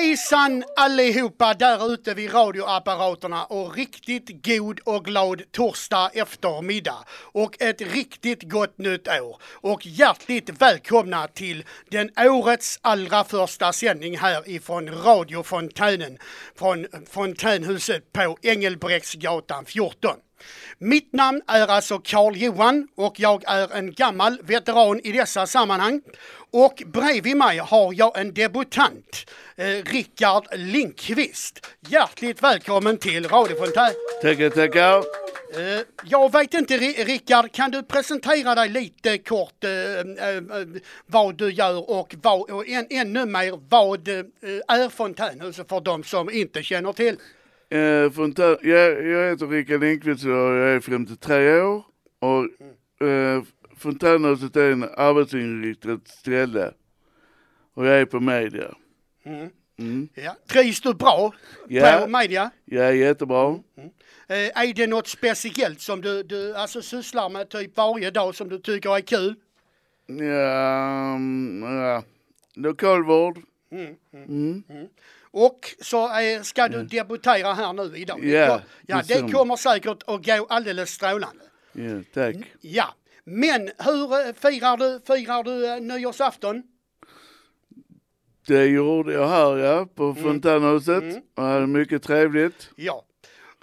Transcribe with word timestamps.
Hejsan 0.00 0.64
allihopa 0.76 1.54
där 1.54 1.92
ute 1.92 2.14
vid 2.14 2.34
radioapparaterna 2.34 3.44
och 3.44 3.76
riktigt 3.76 4.44
god 4.46 4.80
och 4.84 5.04
glad 5.04 5.42
torsdag 5.52 6.10
eftermiddag 6.14 7.04
och 7.10 7.62
ett 7.62 7.80
riktigt 7.80 8.42
gott 8.42 8.78
nytt 8.78 9.08
år 9.08 9.36
och 9.52 9.86
hjärtligt 9.86 10.62
välkomna 10.62 11.28
till 11.28 11.64
den 11.90 12.10
årets 12.18 12.78
allra 12.82 13.24
första 13.24 13.72
sändning 13.72 14.18
här 14.18 14.48
ifrån 14.48 14.90
radiofontänen 14.90 16.18
från 16.58 16.86
fontänhuset 17.10 18.12
på 18.12 18.36
Engelbrektsgatan 18.42 19.64
14. 19.64 20.16
Mitt 20.78 21.12
namn 21.12 21.42
är 21.46 21.66
alltså 21.66 21.98
Karl 21.98 22.36
Johan 22.36 22.88
och 22.96 23.20
jag 23.20 23.42
är 23.46 23.74
en 23.74 23.92
gammal 23.92 24.38
veteran 24.42 25.00
i 25.04 25.12
dessa 25.12 25.46
sammanhang. 25.46 26.02
Och 26.52 26.82
bredvid 26.86 27.36
mig 27.36 27.58
har 27.58 27.94
jag 27.94 28.18
en 28.18 28.34
debutant, 28.34 29.30
eh, 29.56 29.64
Rickard 29.66 30.46
Linkvist. 30.52 31.66
Hjärtligt 31.88 32.42
välkommen 32.42 32.98
till 32.98 33.28
Radiofontän. 33.28 33.90
Tackar, 34.22 34.50
tackar. 34.50 34.96
Eh, 35.54 35.80
jag 36.04 36.32
vet 36.32 36.54
inte, 36.54 36.76
Rickard, 36.78 37.52
kan 37.52 37.70
du 37.70 37.82
presentera 37.82 38.54
dig 38.54 38.68
lite 38.68 39.18
kort 39.18 39.64
eh, 39.64 39.70
eh, 39.70 40.36
eh, 40.36 40.42
vad 41.06 41.34
du 41.34 41.52
gör 41.52 41.90
och, 41.90 42.14
vad, 42.22 42.50
och 42.50 42.68
än, 42.68 42.86
ännu 42.90 43.26
mer 43.26 43.60
vad 43.68 44.08
eh, 44.08 44.24
är 44.68 44.88
Fontänhuset 44.88 45.68
för 45.68 45.80
de 45.80 46.04
som 46.04 46.30
inte 46.30 46.62
känner 46.62 46.92
till? 46.92 47.16
Eh, 47.70 48.10
fontän, 48.10 48.56
jag, 48.62 49.06
jag 49.06 49.30
heter 49.30 49.46
Rickard 49.46 49.80
Lindqvist 49.80 50.24
och 50.24 50.30
jag 50.30 50.70
är 50.70 50.80
53 50.80 51.60
år. 51.60 51.84
Och 52.18 52.44
eh, 53.06 53.42
Fontänhuset 53.76 54.56
är 54.56 54.72
en 54.72 54.82
arbetsinriktat 54.82 56.08
ställe. 56.08 56.72
Och 57.74 57.86
jag 57.86 58.00
är 58.00 58.04
på 58.04 58.20
media. 58.20 58.74
Mm. 59.24 59.48
Mm. 59.78 60.08
Ja. 60.14 60.36
Trivs 60.46 60.80
du 60.80 60.94
bra 60.94 61.32
Ja. 61.68 62.00
på 62.04 62.10
media? 62.10 62.50
Är 62.70 62.92
jättebra. 62.92 63.58
Eh, 64.28 64.62
är 64.62 64.74
det 64.74 64.86
något 64.86 65.08
speciellt 65.08 65.80
som 65.80 66.00
du, 66.00 66.22
du 66.22 66.54
alltså, 66.54 66.82
sysslar 66.82 67.28
med 67.28 67.48
typ 67.48 67.76
varje 67.76 68.10
dag 68.10 68.34
som 68.34 68.48
du 68.48 68.58
tycker 68.58 68.96
är 68.96 69.00
kul? 69.00 69.34
Ja, 70.06 71.14
mm, 71.14 71.62
ja. 71.62 72.02
lokalvård. 72.54 73.38
Mm. 73.72 74.62
Mm. 75.34 75.44
Och 75.44 75.74
så 75.80 76.20
eh, 76.20 76.42
ska 76.42 76.68
du 76.68 76.84
debutera 76.84 77.52
här 77.52 77.72
nu 77.72 77.96
idag. 77.96 78.24
Ja, 78.24 78.60
ja 78.86 79.02
det 79.08 79.22
det 79.22 79.32
kommer 79.32 79.56
säkert 79.56 80.02
att 80.06 80.26
gå 80.26 80.46
alldeles 80.48 80.90
strålande. 80.90 81.44
Ja, 81.72 82.02
tack. 82.14 82.36
Ja, 82.60 82.94
men 83.24 83.70
hur 83.78 84.26
eh, 84.26 84.32
firar 84.34 84.76
du, 84.76 85.00
firar 85.06 85.42
du 85.42 85.66
eh, 85.66 85.80
nyårsafton? 85.80 86.62
Det 88.46 88.64
gjorde 88.64 89.12
jag 89.12 89.28
här 89.28 89.56
ja, 89.56 89.86
på 89.94 90.14
Fontänhuset. 90.14 91.24
Och 91.36 91.42
hade 91.42 91.66
mycket 91.66 92.02
trevligt. 92.02 92.70
Ja, 92.76 93.04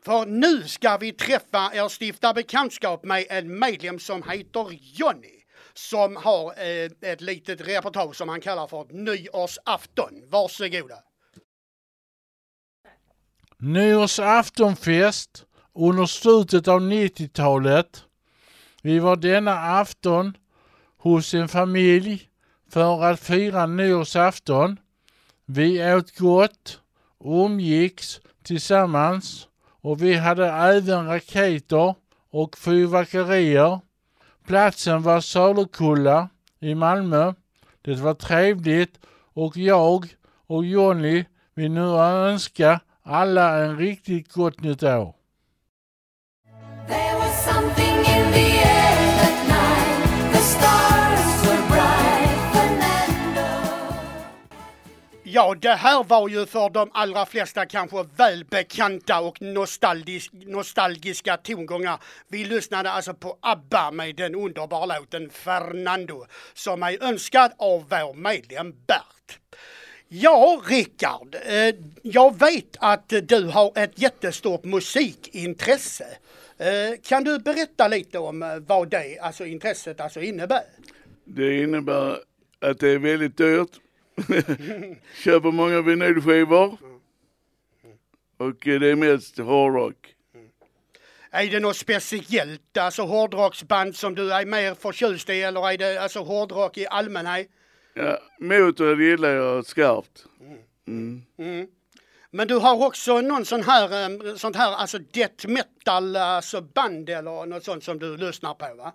för 0.04 0.26
nu 0.26 0.64
ska 0.64 0.98
vi 0.98 1.12
träffa 1.12 1.72
er 1.74 1.90
stifta 1.90 2.34
bekantskap 2.34 3.04
med 3.04 3.26
en 3.30 3.59
medlem 3.59 4.00
som 4.00 4.24
heter 4.30 4.68
Jonny. 4.72 5.44
Som 5.74 6.16
har 6.16 6.54
eh, 6.58 7.12
ett 7.12 7.22
litet 7.22 7.68
reportage 7.68 8.16
som 8.16 8.30
han 8.30 8.42
kallar 8.42 8.68
för 8.68 8.86
nyårsafton. 8.90 10.24
Varsågoda. 10.30 10.96
Nyårsaftonfest 13.59 15.45
under 15.73 16.06
slutet 16.06 16.68
av 16.68 16.81
90-talet. 16.81 18.03
Vi 18.81 19.00
var 19.00 19.16
denna 19.16 19.79
afton 19.79 20.38
hos 20.97 21.34
en 21.34 21.47
familj 21.47 22.29
för 22.69 23.03
att 23.03 23.19
fira 23.19 23.66
nyårsafton. 23.66 24.78
Vi 25.46 25.94
åt 25.94 26.17
gott, 26.17 26.81
umgicks 27.23 28.22
tillsammans 28.44 29.47
och 29.81 30.01
vi 30.03 30.13
hade 30.13 30.47
även 30.47 31.07
raketer 31.07 31.96
och 32.31 32.57
fyrverkerier. 32.57 33.79
Platsen 34.47 35.03
var 35.03 35.22
Söderkulla 35.22 36.29
i 36.59 36.75
Malmö. 36.75 37.34
Det 37.81 37.96
var 37.96 38.13
trevligt 38.13 39.00
och 39.34 39.57
jag 39.57 40.16
och 40.47 40.66
Jonny 40.66 41.25
vill 41.53 41.72
nu 41.72 41.81
önska 41.97 42.79
alla 43.07 43.66
en 43.66 43.78
riktigt 43.78 44.34
gott 44.34 44.62
nytt 44.62 44.84
år. 44.84 45.13
Ja, 55.29 55.56
det 55.62 55.73
här 55.73 56.03
var 56.03 56.29
ju 56.29 56.46
för 56.46 56.69
de 56.69 56.91
allra 56.94 57.25
flesta 57.25 57.66
kanske 57.66 58.03
välbekanta 58.16 59.19
och 59.19 59.41
nostalgisk, 59.41 60.31
nostalgiska 60.34 61.38
tongångar. 61.38 62.00
Vi 62.28 62.46
lyssnade 62.46 62.91
alltså 62.91 63.13
på 63.13 63.38
ABBA 63.41 63.91
med 63.91 64.16
den 64.16 64.35
underbara 64.35 64.85
låten 64.85 65.29
Fernando 65.29 66.25
som 66.53 66.84
är 66.84 67.03
önskad 67.03 67.51
av 67.57 67.85
vår 67.90 68.13
medlem 68.13 68.72
Bert. 68.88 69.40
Ja, 70.09 70.62
Rickard, 70.66 71.35
eh, 71.45 71.75
jag 72.01 72.40
vet 72.40 72.78
att 72.79 73.13
du 73.23 73.45
har 73.45 73.72
ett 73.75 74.01
jättestort 74.01 74.63
musikintresse. 74.63 76.07
Eh, 76.57 77.00
kan 77.03 77.23
du 77.23 77.40
berätta 77.40 77.88
lite 77.88 78.19
om 78.19 78.44
eh, 78.44 78.56
vad 78.56 78.90
det 78.90 79.19
alltså 79.19 79.46
intresset 79.46 80.01
alltså 80.01 80.22
innebär? 80.22 80.63
Det 81.25 81.63
innebär 81.63 82.17
att 82.59 82.79
det 82.79 82.90
är 82.90 83.00
väldigt 83.00 83.38
dyrt. 83.38 83.69
Köper 85.23 85.51
många 85.51 85.81
vinylskivor. 85.81 86.78
Och 88.38 88.56
det 88.62 88.91
är 88.91 88.96
mest 88.96 89.38
hårdrock. 89.38 90.13
Är 91.31 91.47
det 91.47 91.59
något 91.59 91.78
speciellt, 91.78 92.78
alltså 92.78 93.01
hårdrocksband 93.01 93.96
som 93.96 94.16
du 94.16 94.34
är 94.34 94.46
mer 94.46 94.73
förtjust 94.73 95.29
i 95.29 95.41
eller 95.41 95.72
är 95.72 95.78
det 95.78 95.97
alltså 95.97 96.19
hårdrock 96.19 96.78
i 96.78 96.88
allmänhet? 96.88 97.50
Ja, 97.97 98.19
motor 98.40 99.02
gillar 99.02 99.30
jag 99.30 99.66
skarpt. 99.66 100.25
Mm. 100.88 101.68
Men 102.31 102.47
du 102.47 102.56
har 102.56 102.85
också 102.88 103.22
någon 103.22 103.46
sån 103.46 103.63
här, 103.63 104.03
eh, 104.28 104.35
sånt 104.35 104.56
här 104.56 104.72
alltså 104.72 105.00
death 105.00 105.47
metal 105.47 106.16
alltså 106.16 106.62
band 106.62 107.09
eller 107.09 107.46
något 107.46 107.63
sånt 107.63 107.84
som 107.84 108.00
du 108.00 108.18
lyssnar 108.18 108.53
på 108.53 108.75
va? 108.75 108.94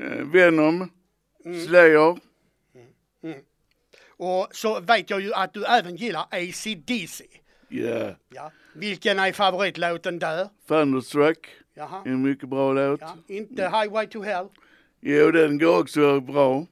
Eh, 0.00 0.24
Venom, 0.32 0.90
Slayer, 1.66 2.18
Och 4.16 4.48
så 4.52 4.80
vet 4.80 5.10
jag 5.10 5.20
ju 5.20 5.34
att 5.34 5.54
du 5.54 5.64
även 5.64 5.96
gillar 5.96 6.26
AC/DC. 6.30 7.24
ja, 7.68 8.14
Ja. 8.28 8.52
Vilken 8.74 9.18
är 9.18 9.32
favoritlåten 9.32 10.18
där? 10.18 10.48
Thunderstruck, 10.68 11.48
Jaha. 11.74 12.02
en 12.04 12.22
mycket 12.22 12.48
bra 12.48 12.72
låt. 12.72 13.00
Ja, 13.00 13.16
inte 13.26 13.62
Highway 13.62 14.06
to 14.06 14.22
Hell. 14.22 14.48
Jo, 15.00 15.30
den 15.30 15.58
går 15.58 15.80
också 15.80 16.20
bra. 16.20 16.66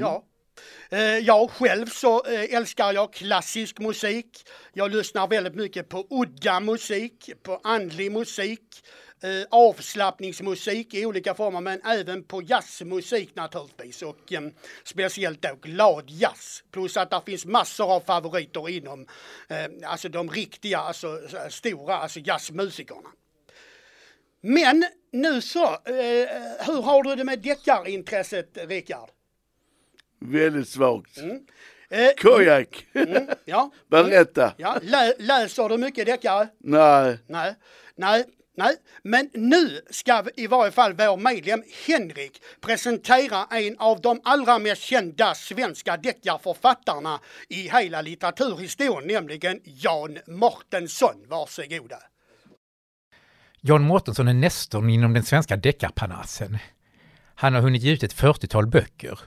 Ja. 0.00 0.24
Eh, 0.90 1.18
jag 1.18 1.50
själv 1.50 1.86
så 1.86 2.24
eh, 2.24 2.54
älskar 2.56 2.92
jag 2.92 3.12
klassisk 3.12 3.78
musik. 3.78 4.48
Jag 4.72 4.90
lyssnar 4.90 5.28
väldigt 5.28 5.54
mycket 5.54 5.88
på 5.88 6.06
udda 6.10 6.60
musik, 6.60 7.30
på 7.42 7.60
andlig 7.64 8.12
musik, 8.12 8.60
eh, 9.22 9.30
avslappningsmusik 9.50 10.94
i 10.94 11.06
olika 11.06 11.34
former 11.34 11.60
men 11.60 11.80
även 11.84 12.24
på 12.24 12.42
jazzmusik 12.42 13.34
naturligtvis 13.34 14.02
och 14.02 14.32
speciellt 14.84 15.42
då 15.42 15.58
glad 15.62 16.04
jazz. 16.10 16.62
Plus 16.70 16.96
att 16.96 17.10
det 17.10 17.20
finns 17.26 17.46
massor 17.46 17.92
av 17.92 18.00
favoriter 18.00 18.68
inom 18.68 19.06
alltså 19.84 20.08
de 20.08 20.30
riktiga, 20.30 20.78
alltså 20.78 21.20
stora 21.50 21.96
alltså 21.96 22.20
jazzmusikerna. 22.20 23.08
Men 24.40 24.84
nu 25.12 25.40
så, 25.42 25.78
hur 26.66 26.82
har 26.82 27.02
du 27.02 27.16
det 27.16 27.24
med 27.24 27.38
deckarintresset 27.38 28.58
Rickard? 28.68 29.13
Väldigt 30.20 30.68
svagt. 30.68 31.18
Eh, 31.90 32.10
Kojak, 32.22 32.86
ja, 33.44 33.70
berätta. 33.90 34.54
ja. 34.56 34.78
Lä, 34.82 35.14
läser 35.18 35.68
du 35.68 35.78
mycket 35.78 36.06
deckare? 36.06 36.48
Nej, 36.60 37.18
Nej, 37.28 37.54
nej, 37.96 38.24
nej. 38.56 38.76
Men 39.02 39.30
nu 39.34 39.80
ska 39.90 40.22
vi- 40.22 40.42
i 40.44 40.46
varje 40.46 40.72
fall 40.72 40.92
vår 40.92 41.16
medlem 41.16 41.62
Henrik 41.86 42.42
presentera 42.60 43.46
en 43.50 43.78
av 43.78 44.00
de 44.00 44.20
allra 44.24 44.58
mest 44.58 44.82
kända 44.82 45.34
svenska 45.34 45.96
deckarförfattarna 45.96 47.20
i 47.48 47.68
hela 47.68 48.02
litteraturhistorien, 48.02 49.08
nämligen 49.08 49.60
Jan 49.64 50.18
Mårtensson. 50.26 51.24
Varsågoda. 51.28 51.98
Jan 53.60 53.82
Mårtensson 53.82 54.28
är 54.28 54.34
nestorn 54.34 54.90
inom 54.90 55.12
den 55.12 55.22
svenska 55.22 55.56
deckarparnassen. 55.56 56.58
Han 57.34 57.54
har 57.54 57.60
hunnit 57.60 57.82
ge 57.82 57.92
ut 57.92 58.02
ett 58.02 58.14
40-tal 58.14 58.66
böcker. 58.66 59.18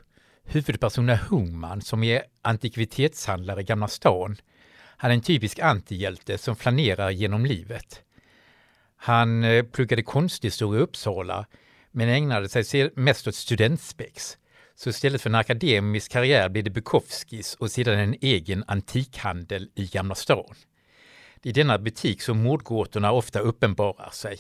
Huvudpersonen 0.50 1.10
är 1.10 1.24
Hungman 1.30 1.82
som 1.82 2.04
är 2.04 2.24
antikvitetshandlare 2.42 3.62
i 3.62 3.64
Gamla 3.64 3.88
stan. 3.88 4.38
Han 4.76 5.12
är 5.12 5.16
en 5.16 5.22
typisk 5.22 5.60
antihjälte 5.60 6.38
som 6.38 6.56
flanerar 6.56 7.10
genom 7.10 7.46
livet. 7.46 8.02
Han 8.96 9.44
eh, 9.44 9.64
pluggade 9.64 10.04
konsthistoria 10.04 10.80
i 10.80 10.84
Uppsala 10.84 11.46
men 11.92 12.10
ägnade 12.10 12.50
sig 12.50 12.92
mest 12.96 13.28
åt 13.28 13.36
studentspex. 13.36 14.38
Så 14.76 14.90
istället 14.90 15.22
för 15.22 15.30
en 15.30 15.36
akademisk 15.36 16.12
karriär 16.12 16.50
blev 16.50 16.64
det 16.64 16.70
Bukowskis 16.70 17.56
och 17.56 17.72
sedan 17.72 18.00
en 18.00 18.16
egen 18.22 18.64
antikhandel 18.68 19.70
i 19.76 19.88
Gamla 19.88 20.16
stan. 20.16 20.56
Det 21.42 21.50
är 21.50 21.52
i 21.52 21.54
denna 21.54 21.80
butik 21.80 22.22
som 22.22 22.44
mordgåtorna 22.44 23.12
ofta 23.12 23.40
uppenbarar 23.40 24.10
sig. 24.10 24.40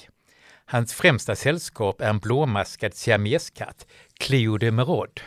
Hans 0.65 0.93
främsta 0.93 1.35
sällskap 1.35 2.01
är 2.01 2.09
en 2.09 2.19
blåmaskad 2.19 2.93
siameskatt, 2.93 3.87
Cleo 4.13 4.57
de 4.57 4.71
Merod. 4.71 5.21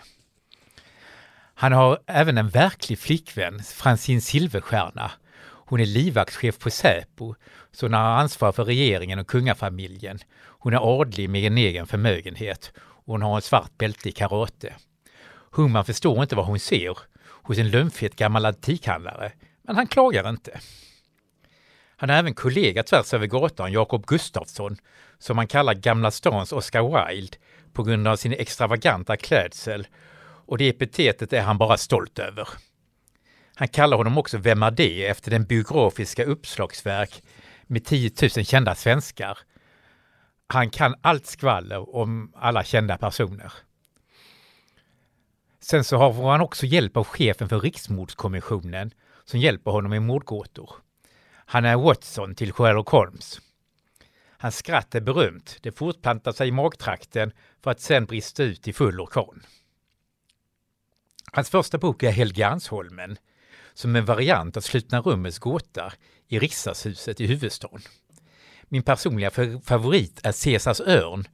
Han 1.61 1.73
har 1.73 1.99
även 2.07 2.39
en 2.39 2.49
verklig 2.49 2.99
flickvän, 2.99 3.63
Francine 3.63 4.21
Silverstjärna. 4.21 5.11
Hon 5.43 5.81
är 5.81 5.87
livvaktschef 5.87 6.59
på 6.59 6.71
Säpo, 6.71 7.35
så 7.73 7.87
hon 7.87 7.93
har 7.93 8.01
ansvar 8.01 8.53
för 8.53 8.65
regeringen 8.65 9.19
och 9.19 9.27
kungafamiljen. 9.27 10.19
Hon 10.37 10.75
är 10.75 11.01
adlig 11.01 11.31
med 11.31 11.45
en 11.45 11.59
egen 11.59 11.87
förmögenhet 11.87 12.73
och 12.77 13.13
hon 13.13 13.23
har 13.23 13.37
en 13.37 13.43
svart 13.43 13.79
bälte 13.79 14.09
i 14.09 14.13
karate. 14.13 14.75
Humman 15.51 15.85
förstår 15.85 16.23
inte 16.23 16.37
vad 16.37 16.47
hon 16.47 16.59
ser 16.59 16.99
hos 17.21 17.59
en 17.59 17.71
lömfet 17.71 18.17
gammal 18.17 18.47
antikhandlare, 18.47 19.33
men 19.63 19.77
han 19.77 19.87
klagar 19.87 20.29
inte. 20.29 20.61
Han 21.97 22.09
har 22.09 22.17
även 22.17 22.35
kollega 22.35 22.83
tvärs 22.83 23.15
över 23.15 23.27
gatan, 23.27 23.73
Jakob 23.73 24.07
Gustafsson, 24.07 24.77
som 25.19 25.37
man 25.37 25.47
kallar 25.47 25.75
Gamla 25.75 26.11
stans 26.11 26.53
Oscar 26.53 27.09
Wilde 27.09 27.37
på 27.73 27.83
grund 27.83 28.09
av 28.09 28.17
sin 28.17 28.33
extravaganta 28.33 29.17
klädsel 29.17 29.87
och 30.51 30.59
det 30.59 30.69
epitetet 30.69 31.33
är 31.33 31.41
han 31.41 31.59
bara 31.59 31.77
stolt 31.77 32.19
över. 32.19 32.49
Han 33.55 33.69
kallar 33.69 33.97
honom 33.97 34.19
också 34.19 34.39
Vem 34.39 34.63
är 34.63 34.71
det? 34.71 35.07
efter 35.07 35.31
den 35.31 35.45
biografiska 35.45 36.25
uppslagsverk 36.25 37.23
med 37.67 37.85
10 37.85 38.11
000 38.37 38.45
kända 38.45 38.75
svenskar. 38.75 39.39
Han 40.47 40.71
kan 40.71 40.95
allt 41.01 41.27
skvaller 41.27 41.97
om 41.97 42.33
alla 42.37 42.65
kända 42.65 42.99
personer. 42.99 43.53
Sen 45.61 45.85
så 45.85 45.97
har 45.97 46.31
han 46.31 46.41
också 46.41 46.67
hjälp 46.67 46.97
av 46.97 47.05
chefen 47.05 47.49
för 47.49 47.61
Riksmordskommissionen 47.61 48.91
som 49.25 49.41
hjälper 49.41 49.71
honom 49.71 49.91
med 49.91 50.03
mordgåtor. 50.03 50.71
Han 51.33 51.65
är 51.65 51.77
Watson 51.77 52.35
till 52.35 52.53
Sherlock 52.53 52.89
Holmes. 52.89 53.41
Hans 54.39 54.57
skratt 54.57 54.95
är 54.95 55.01
berömt. 55.01 55.59
Det 55.63 55.73
fortplantar 55.73 56.33
sig 56.33 56.49
i 56.49 56.53
magtrakten 56.53 57.33
för 57.63 57.71
att 57.71 57.81
sen 57.81 58.05
brista 58.05 58.43
ut 58.43 58.69
i 58.69 58.73
full 58.73 59.01
orkan. 59.01 59.43
Hans 61.33 61.51
första 61.51 61.79
bok 61.79 62.03
är 62.03 62.11
Helgeandsholmen, 62.11 63.17
som 63.75 63.97
en 63.97 64.05
variant 64.05 64.57
av 64.57 64.61
Slutna 64.61 65.01
rummets 65.01 65.39
gåta 65.39 65.93
i 66.29 66.39
riksdagshuset 66.39 67.21
i 67.21 67.27
huvudstaden. 67.27 67.81
Min 68.69 68.83
personliga 68.83 69.31
favorit 69.65 70.21
är 70.25 70.45
Caesars 70.45 70.81
örn, 70.81 71.25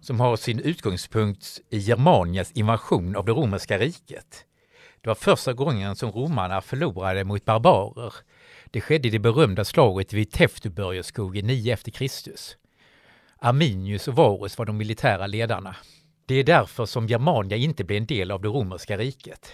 som 0.00 0.20
har 0.20 0.36
sin 0.36 0.60
utgångspunkt 0.60 1.60
i 1.70 1.78
Germanias 1.78 2.52
invasion 2.52 3.16
av 3.16 3.24
det 3.24 3.32
romerska 3.32 3.78
riket. 3.78 4.44
Det 5.00 5.08
var 5.08 5.14
första 5.14 5.52
gången 5.52 5.96
som 5.96 6.10
romarna 6.10 6.60
förlorade 6.60 7.24
mot 7.24 7.44
barbarer. 7.44 8.14
Det 8.70 8.80
skedde 8.80 9.08
i 9.08 9.10
det 9.10 9.18
berömda 9.18 9.64
slaget 9.64 10.12
vid 10.12 10.30
Teutoburgerskogen 10.30 11.46
9 11.46 11.72
efter 11.72 11.90
Kristus. 11.90 12.56
Arminius 13.38 14.08
och 14.08 14.14
Varus 14.14 14.58
var 14.58 14.66
de 14.66 14.76
militära 14.76 15.26
ledarna. 15.26 15.76
Det 16.32 16.38
är 16.38 16.44
därför 16.44 16.86
som 16.86 17.06
Germania 17.06 17.56
inte 17.56 17.84
blev 17.84 17.96
en 17.96 18.06
del 18.06 18.30
av 18.30 18.42
det 18.42 18.48
romerska 18.48 18.96
riket. 18.96 19.52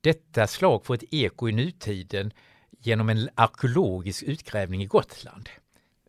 Detta 0.00 0.46
slag 0.46 0.86
får 0.86 0.94
ett 0.94 1.04
eko 1.10 1.48
i 1.48 1.52
nutiden 1.52 2.32
genom 2.80 3.08
en 3.08 3.28
arkeologisk 3.34 4.22
utgrävning 4.22 4.82
i 4.82 4.86
Gotland. 4.86 5.48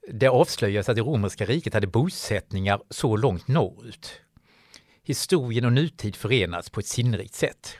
Det 0.07 0.27
avslöjas 0.27 0.89
att 0.89 0.95
det 0.95 1.01
romerska 1.01 1.45
riket 1.45 1.73
hade 1.73 1.87
bosättningar 1.87 2.81
så 2.89 3.15
långt 3.15 3.47
norrut. 3.47 4.11
Historien 5.03 5.65
och 5.65 5.73
nutid 5.73 6.15
förenas 6.15 6.69
på 6.69 6.79
ett 6.79 6.87
sinnrikt 6.87 7.35
sätt. 7.35 7.77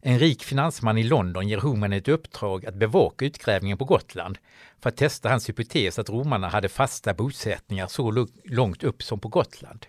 En 0.00 0.18
rik 0.18 0.42
finansman 0.44 0.98
i 0.98 1.02
London 1.02 1.48
ger 1.48 1.58
Homan 1.58 1.92
ett 1.92 2.08
uppdrag 2.08 2.66
att 2.66 2.74
bevaka 2.74 3.24
utgrävningen 3.24 3.78
på 3.78 3.84
Gotland 3.84 4.38
för 4.78 4.88
att 4.88 4.96
testa 4.96 5.28
hans 5.28 5.48
hypotes 5.48 5.98
att 5.98 6.10
romarna 6.10 6.48
hade 6.48 6.68
fasta 6.68 7.14
bosättningar 7.14 7.86
så 7.86 8.26
långt 8.44 8.84
upp 8.84 9.02
som 9.02 9.20
på 9.20 9.28
Gotland. 9.28 9.86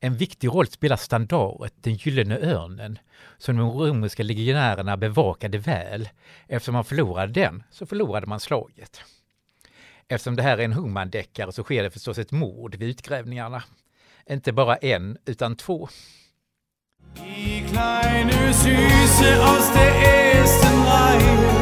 En 0.00 0.16
viktig 0.16 0.48
roll 0.48 0.66
spelar 0.66 0.96
standaret, 0.96 1.72
den 1.80 1.94
gyllene 1.94 2.38
örnen, 2.38 2.98
som 3.38 3.56
de 3.56 3.70
romerska 3.70 4.22
legionärerna 4.22 4.96
bevakade 4.96 5.58
väl. 5.58 6.08
Eftersom 6.46 6.74
man 6.74 6.84
förlorade 6.84 7.32
den 7.32 7.62
så 7.70 7.86
förlorade 7.86 8.26
man 8.26 8.40
slaget. 8.40 9.00
Eftersom 10.08 10.36
det 10.36 10.42
här 10.42 10.58
är 10.58 10.64
en 10.64 10.72
Homan-deckare 10.72 11.52
så 11.52 11.62
sker 11.62 11.82
det 11.82 11.90
förstås 11.90 12.18
ett 12.18 12.32
mord 12.32 12.74
vid 12.74 12.88
utgrävningarna. 12.88 13.62
Inte 14.30 14.52
bara 14.52 14.76
en, 14.76 15.18
utan 15.24 15.56
två. 15.56 15.88
Die 17.14 17.64
kleine 17.68 18.52
Süße 18.52 19.42
aus 19.42 19.72
der 19.74 19.92
ersten 20.02 20.84
Reihe. 20.86 21.58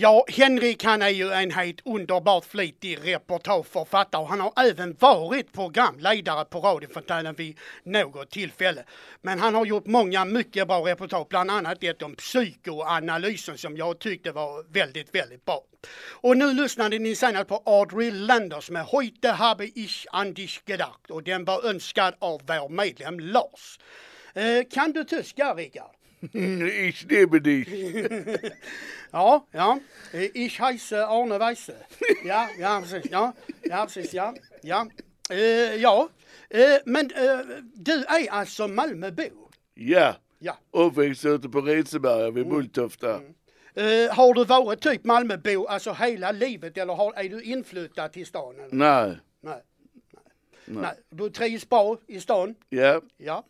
Ja, 0.00 0.24
Henrik 0.28 0.84
han 0.84 1.02
är 1.02 1.08
ju 1.08 1.32
en 1.32 1.50
helt 1.50 1.80
underbart 1.84 2.44
flitig 2.44 2.98
reportageförfattare 3.04 4.22
och 4.22 4.28
han 4.28 4.40
har 4.40 4.52
även 4.56 4.96
varit 5.00 5.52
programledare 5.52 6.44
på 6.44 6.60
radiofontänen 6.60 7.34
vid 7.34 7.58
något 7.82 8.30
tillfälle. 8.30 8.84
Men 9.22 9.40
han 9.40 9.54
har 9.54 9.66
gjort 9.66 9.86
många 9.86 10.24
mycket 10.24 10.68
bra 10.68 10.86
reportage, 10.86 11.28
bland 11.28 11.50
annat 11.50 11.84
ett 11.84 12.02
om 12.02 12.14
psykoanalysen 12.14 13.58
som 13.58 13.76
jag 13.76 13.98
tyckte 13.98 14.32
var 14.32 14.72
väldigt, 14.72 15.14
väldigt 15.14 15.44
bra. 15.44 15.60
Och 16.10 16.36
nu 16.36 16.52
lyssnade 16.52 16.98
ni 16.98 17.16
senast 17.16 17.48
på 17.48 17.62
Audrey 17.66 18.10
Landers 18.10 18.70
med 18.70 18.84
Heute 18.84 19.28
habe 19.28 19.64
ich 19.64 20.06
an 20.12 20.34
dich 20.34 20.60
gedacht 20.66 21.10
och 21.10 21.22
den 21.22 21.44
var 21.44 21.66
önskad 21.66 22.14
av 22.18 22.40
vår 22.46 22.68
medlem 22.68 23.20
Lars. 23.20 23.78
Eh, 24.34 24.64
kan 24.70 24.92
du 24.92 25.04
tyska, 25.04 25.54
Rickard? 25.54 25.97
Ich 26.22 27.06
liebe 27.08 27.40
dich. 27.40 27.68
Ja, 29.12 29.46
ja. 29.52 29.78
Ich 30.34 30.60
heiße 30.60 31.06
Arne 31.08 31.38
Weise. 31.40 31.74
Ja, 32.24 32.48
ja, 32.58 32.80
precis. 32.80 33.10
Ja, 33.10 33.32
ja, 33.62 33.84
precis. 33.86 34.12
Ja, 34.12 34.34
ja. 34.62 34.86
Eh, 35.30 35.76
ja. 35.76 36.08
Eh, 36.50 36.78
men 36.86 37.10
eh, 37.10 37.38
du 37.74 37.92
är 37.92 38.30
alltså 38.30 38.68
Malmöbo? 38.68 39.50
Ja, 39.74 40.16
Ja. 40.40 40.56
uppväxt 40.72 41.24
ute 41.24 41.48
på 41.48 41.60
Retseberga 41.60 42.30
vid 42.30 42.48
Bulltofta. 42.48 43.20
Eh, 43.74 44.10
har 44.16 44.34
du 44.34 44.44
varit 44.44 44.80
typ 44.82 45.04
Malmöbo 45.04 45.66
alltså 45.66 45.92
hela 45.92 46.32
livet 46.32 46.78
eller 46.78 46.94
har, 46.94 47.12
är 47.16 47.28
du 47.28 47.42
inflyttad 47.42 48.12
till 48.12 48.26
stan? 48.26 48.54
Eller? 48.54 48.74
Nej, 48.74 49.18
Nej. 49.40 49.62
Nej. 50.64 50.82
Nej. 50.82 50.94
Du 51.10 51.30
trivs 51.30 51.68
bra 51.68 51.96
i 52.06 52.20
stan? 52.20 52.54
ja, 52.68 53.00
Ja. 53.16 53.44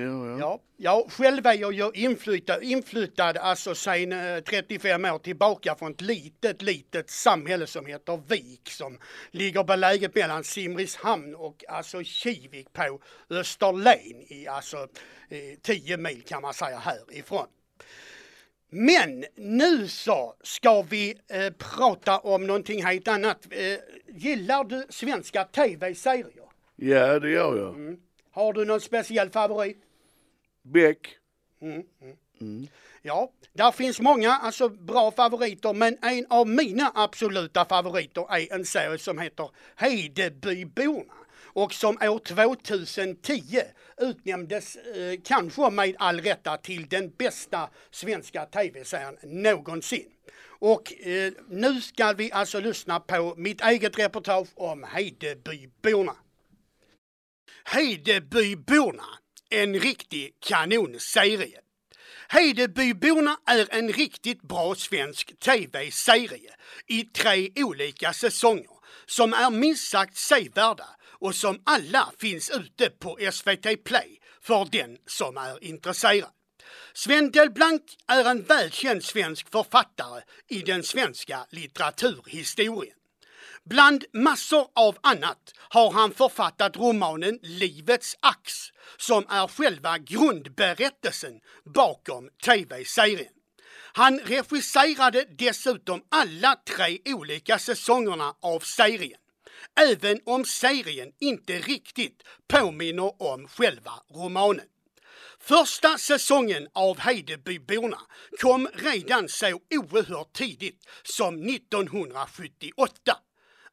Jag. 0.00 0.40
Ja, 0.40 0.60
ja 0.76 1.06
själv 1.08 1.46
är 1.46 1.54
jag 1.54 1.74
ju 1.74 1.90
inflyttad, 1.94 2.62
inflyttad 2.62 3.36
alltså 3.36 3.74
sen 3.74 4.12
eh, 4.12 4.40
35 4.40 5.04
år 5.04 5.18
tillbaka 5.18 5.74
från 5.74 5.92
ett 5.92 6.00
litet, 6.00 6.62
litet 6.62 7.10
samhälle 7.10 7.66
som 7.66 7.86
heter 7.86 8.20
Vik 8.28 8.70
som 8.70 8.98
ligger 9.30 9.64
beläget 9.64 10.14
mellan 10.14 10.44
Simrishamn 10.44 11.34
och 11.34 11.64
alltså 11.68 12.02
Kivik 12.04 12.72
på 12.72 13.00
Österlen 13.30 14.22
i 14.28 14.46
alltså 14.48 14.76
eh, 15.28 15.58
10 15.62 15.96
mil 15.96 16.22
kan 16.22 16.42
man 16.42 16.54
säga 16.54 16.78
härifrån. 16.78 17.46
Men 18.74 19.24
nu 19.36 19.88
så 19.88 20.34
ska 20.42 20.82
vi 20.82 21.14
eh, 21.28 21.52
prata 21.58 22.18
om 22.18 22.46
någonting 22.46 22.84
helt 22.84 23.08
annat. 23.08 23.46
Eh, 23.50 23.78
gillar 24.14 24.64
du 24.64 24.86
svenska 24.88 25.44
tv-serier? 25.44 26.48
Ja, 26.76 27.18
det 27.18 27.30
gör 27.30 27.56
jag. 27.56 27.74
Mm. 27.74 27.96
Har 28.32 28.52
du 28.52 28.64
någon 28.64 28.80
speciell 28.80 29.30
favorit? 29.30 29.76
Beck. 30.62 31.16
Ja, 33.02 33.32
där 33.52 33.72
finns 33.72 34.00
många 34.00 34.30
alltså 34.32 34.68
bra 34.68 35.10
favoriter 35.10 35.72
men 35.72 35.98
en 36.02 36.26
av 36.30 36.48
mina 36.48 36.92
absoluta 36.94 37.64
favoriter 37.64 38.34
är 38.34 38.52
en 38.52 38.64
serie 38.64 38.98
som 38.98 39.18
heter 39.18 39.50
Hedebyborna 39.76 41.14
och 41.54 41.74
som 41.74 41.96
år 41.96 42.18
2010 42.64 43.62
utnämndes, 43.98 44.76
eh, 44.76 45.20
kanske 45.24 45.70
med 45.70 45.94
all 45.98 46.20
rätta, 46.20 46.56
till 46.56 46.88
den 46.88 47.10
bästa 47.10 47.70
svenska 47.90 48.46
tv-serien 48.46 49.16
någonsin. 49.22 50.08
Och 50.44 51.06
eh, 51.06 51.32
nu 51.48 51.80
ska 51.80 52.12
vi 52.12 52.32
alltså 52.32 52.60
lyssna 52.60 53.00
på 53.00 53.34
mitt 53.36 53.60
eget 53.60 53.98
reportage 53.98 54.48
om 54.54 54.84
Hedebyborna. 54.84 56.14
Hedebyborna, 57.64 59.06
en 59.50 59.80
riktig 59.80 60.30
kanonserie. 60.40 61.60
Hedebyborna 62.28 63.36
är 63.46 63.74
en 63.74 63.92
riktigt 63.92 64.42
bra 64.42 64.74
svensk 64.74 65.38
tv-serie 65.38 66.54
i 66.86 67.02
tre 67.04 67.50
olika 67.56 68.12
säsonger 68.12 68.82
som 69.06 69.32
är 69.32 69.50
minst 69.50 69.90
sagt 69.90 70.16
sevärda 70.16 70.88
och 71.20 71.34
som 71.34 71.62
alla 71.64 72.12
finns 72.18 72.50
ute 72.50 72.90
på 72.90 73.18
SVT 73.32 73.84
Play 73.84 74.20
för 74.40 74.68
den 74.72 74.96
som 75.06 75.36
är 75.36 75.64
intresserad. 75.64 76.30
Sven 76.94 77.30
Delblanc 77.30 77.82
är 78.08 78.24
en 78.24 78.42
välkänd 78.42 79.04
svensk 79.04 79.50
författare 79.50 80.22
i 80.48 80.58
den 80.62 80.82
svenska 80.82 81.46
litteraturhistorien. 81.50 82.96
Bland 83.64 84.04
massor 84.12 84.68
av 84.74 84.98
annat 85.02 85.54
har 85.58 85.90
han 85.90 86.14
författat 86.14 86.76
romanen 86.76 87.38
Livets 87.42 88.16
ax 88.20 88.52
som 88.96 89.26
är 89.28 89.48
själva 89.48 89.98
grundberättelsen 89.98 91.40
bakom 91.64 92.28
tv-serien. 92.44 93.32
Han 93.92 94.18
regisserade 94.20 95.24
dessutom 95.38 96.02
alla 96.08 96.56
tre 96.76 96.98
olika 97.04 97.58
säsongerna 97.58 98.34
av 98.40 98.60
serien. 98.60 99.18
Även 99.80 100.20
om 100.26 100.44
serien 100.44 101.12
inte 101.20 101.58
riktigt 101.58 102.22
påminner 102.48 103.22
om 103.22 103.48
själva 103.48 103.92
romanen. 104.14 104.66
Första 105.40 105.98
säsongen 105.98 106.68
av 106.72 106.98
Heidebyborna 106.98 107.98
kom 108.40 108.68
redan 108.74 109.28
så 109.28 109.60
oerhört 109.74 110.32
tidigt 110.32 110.86
som 111.02 111.42
1978. 111.42 113.16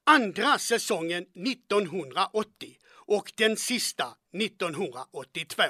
Andra 0.09 0.57
säsongen 0.57 1.25
1980 1.47 2.77
och 3.07 3.31
den 3.37 3.57
sista 3.57 4.07
1982. 4.33 5.63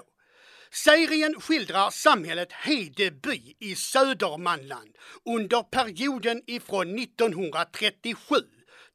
Serien 0.71 1.41
skildrar 1.41 1.89
samhället 1.89 2.51
Hedeby 2.51 3.55
i 3.59 3.75
Södermanland 3.75 4.95
under 5.25 5.63
perioden 5.63 6.41
ifrån 6.47 6.99
1937 6.99 8.35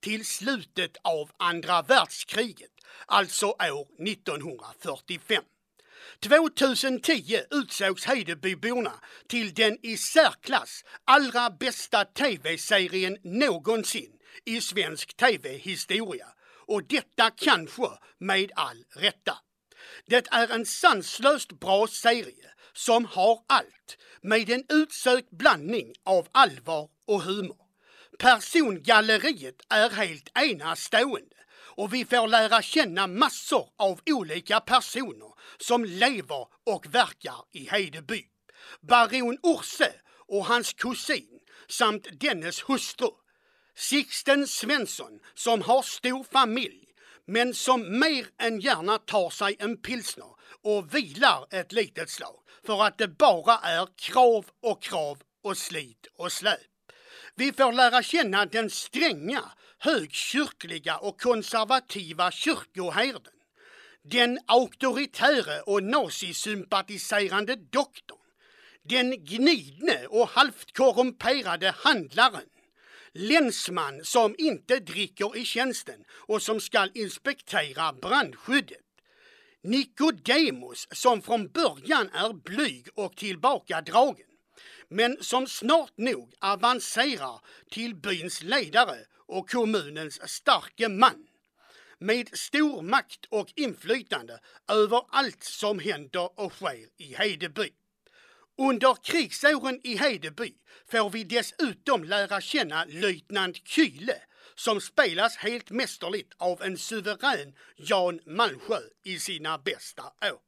till 0.01 0.25
slutet 0.25 0.97
av 1.03 1.31
andra 1.37 1.83
världskriget, 1.83 2.73
alltså 3.07 3.47
år 3.47 4.09
1945. 4.09 5.43
2010 6.23 7.39
utsågs 7.51 8.05
Hedebyborna 8.05 8.93
till 9.29 9.55
den 9.55 9.79
i 9.83 9.97
särklass 9.97 10.85
allra 11.05 11.51
bästa 11.51 12.05
tv-serien 12.05 13.19
någonsin 13.23 14.11
i 14.45 14.61
svensk 14.61 15.17
tv-historia. 15.17 16.26
Och 16.67 16.85
detta 16.85 17.31
kanske 17.31 17.88
med 18.19 18.53
all 18.55 18.85
rätta. 18.97 19.38
Det 20.07 20.26
är 20.31 20.49
en 20.49 20.67
sanslöst 20.67 21.53
bra 21.61 21.87
serie 21.87 22.50
som 22.73 23.05
har 23.05 23.41
allt 23.47 23.99
med 24.23 24.50
en 24.50 24.64
utsökt 24.69 25.31
blandning 25.31 25.95
av 26.05 26.29
allvar 26.33 26.88
och 27.07 27.23
humor. 27.23 27.57
Persongalleriet 28.19 29.62
är 29.69 29.91
helt 29.91 30.29
enastående 30.35 31.37
och 31.76 31.95
vi 31.95 32.05
får 32.05 32.29
lära 32.29 32.62
känna 32.62 33.07
massor 33.07 33.69
av 33.76 34.00
olika 34.07 34.61
personer 34.61 35.33
som 35.59 35.85
lever 35.85 36.47
och 36.67 36.95
verkar 36.95 37.37
i 37.53 37.69
Hedeby. 37.71 38.25
Baron 38.81 39.38
Orse 39.43 39.93
och 40.29 40.47
hans 40.47 40.73
kusin 40.73 41.41
samt 41.69 42.21
dennes 42.21 42.61
hustru. 42.61 43.11
Sixten 43.76 44.47
Svensson 44.47 45.21
som 45.35 45.62
har 45.62 45.83
stor 45.83 46.25
familj 46.25 46.85
men 47.26 47.54
som 47.54 47.99
mer 47.99 48.26
än 48.38 48.61
gärna 48.61 48.99
tar 48.99 49.31
sig 49.31 49.57
en 49.59 49.76
pilsner 49.76 50.28
och 50.62 50.95
vilar 50.95 51.47
ett 51.50 51.73
litet 51.73 52.11
slag 52.11 52.40
för 52.66 52.85
att 52.85 52.99
det 52.99 53.09
bara 53.09 53.59
är 53.59 53.88
krav 53.97 54.47
och 54.62 54.83
krav 54.83 55.19
och 55.43 55.59
slit 55.59 56.07
och 56.16 56.33
släp. 56.33 56.61
Vi 57.35 57.52
får 57.52 57.73
lära 57.73 58.02
känna 58.02 58.47
den 58.47 58.71
stränga, 58.71 59.43
högkyrkliga 59.78 60.97
och 60.97 61.21
konservativa 61.21 62.31
kyrkoherden. 62.31 63.33
Den 64.02 64.38
auktoritäre 64.47 65.61
och 65.61 65.83
nazisympatiserande 65.83 67.57
doktorn. 67.57 68.19
Den 68.83 69.25
gnidne 69.25 70.07
och 70.07 70.28
halvt 70.28 70.76
korrumperade 70.76 71.75
handlaren. 71.76 72.49
Länsman 73.14 74.04
som 74.04 74.35
inte 74.38 74.78
dricker 74.78 75.37
i 75.37 75.44
tjänsten 75.44 76.04
och 76.11 76.42
som 76.42 76.61
skall 76.61 76.90
inspektera 76.94 77.92
brandskyddet. 77.92 78.78
Nikodemus 79.62 80.88
som 80.92 81.23
från 81.23 81.49
början 81.49 82.11
är 82.11 82.33
blyg 82.33 82.88
och 82.94 83.16
tillbakadragen 83.16 84.26
men 84.88 85.16
som 85.21 85.47
snart 85.47 85.92
nog 85.97 86.35
avancerar 86.40 87.40
till 87.71 87.94
byns 87.94 88.42
ledare 88.42 88.99
och 89.26 89.50
kommunens 89.50 90.28
starke 90.30 90.88
man 90.88 91.26
med 91.99 92.28
stor 92.38 92.83
makt 92.83 93.25
och 93.28 93.52
inflytande 93.56 94.40
över 94.68 95.02
allt 95.09 95.44
som 95.44 95.78
händer 95.78 96.40
och 96.40 96.52
sker 96.52 96.87
i 96.97 97.14
Hedeby. 97.14 97.71
Under 98.58 98.94
krigsåren 98.94 99.80
i 99.84 99.96
Hedeby 99.96 100.52
får 100.90 101.11
vi 101.11 101.25
dessutom 101.25 102.04
lära 102.04 102.40
känna 102.40 102.84
löjtnant 102.84 103.68
Kyle 103.68 104.14
som 104.54 104.80
spelas 104.80 105.37
helt 105.37 105.70
mästerligt 105.70 106.32
av 106.38 106.62
en 106.62 106.78
suverän 106.78 107.54
Jan 107.76 108.20
Malmsjö 108.26 108.80
i 109.04 109.18
sina 109.18 109.58
bästa 109.58 110.02
år. 110.02 110.40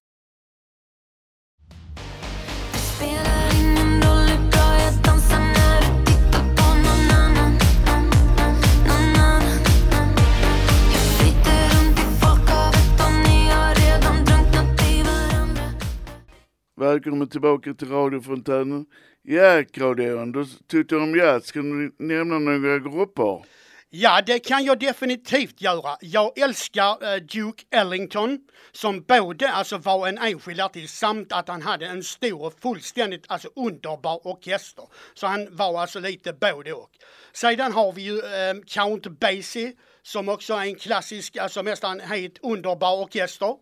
Välkommen 16.81 17.29
tillbaka 17.29 17.75
till 17.75 17.89
radiofontänen. 17.89 18.87
Jackradion, 19.25 20.33
du 20.33 20.45
tyckte 20.69 20.97
om 20.97 21.17
jazz. 21.17 21.53
Kan 21.53 21.71
du 21.71 22.05
nämna 22.05 22.39
några 22.39 22.79
grupper? 22.79 23.45
Ja, 23.91 24.23
det 24.27 24.39
kan 24.39 24.65
jag 24.65 24.79
definitivt 24.79 25.61
göra. 25.61 25.97
Jag 26.01 26.39
älskar 26.39 27.15
eh, 27.15 27.17
Duke 27.17 27.65
Ellington 27.71 28.39
som 28.73 29.03
både 29.03 29.51
alltså 29.51 29.79
var 29.79 30.09
en 30.09 30.19
enskild 30.19 30.61
artist 30.61 30.99
samt 30.99 31.33
att 31.33 31.49
han 31.49 31.63
hade 31.63 31.87
en 31.87 32.03
stor 32.03 32.43
och 32.43 32.61
fullständigt 32.61 33.25
alltså 33.29 33.49
underbar 33.57 34.27
orkester. 34.27 34.85
Så 35.15 35.27
han 35.27 35.57
var 35.57 35.81
alltså 35.81 36.01
lite 36.01 36.33
både 36.33 36.73
och. 36.73 36.91
Sedan 37.33 37.73
har 37.73 37.93
vi 37.93 38.03
ju 38.03 38.19
eh, 38.19 38.55
Count 38.67 39.07
Basie 39.07 39.73
som 40.03 40.29
också 40.29 40.55
är 40.55 40.65
en 40.65 40.75
klassisk, 40.75 41.37
alltså 41.37 41.63
nästan 41.63 42.01
helt 42.01 42.39
underbar 42.43 43.03
orkester. 43.03 43.55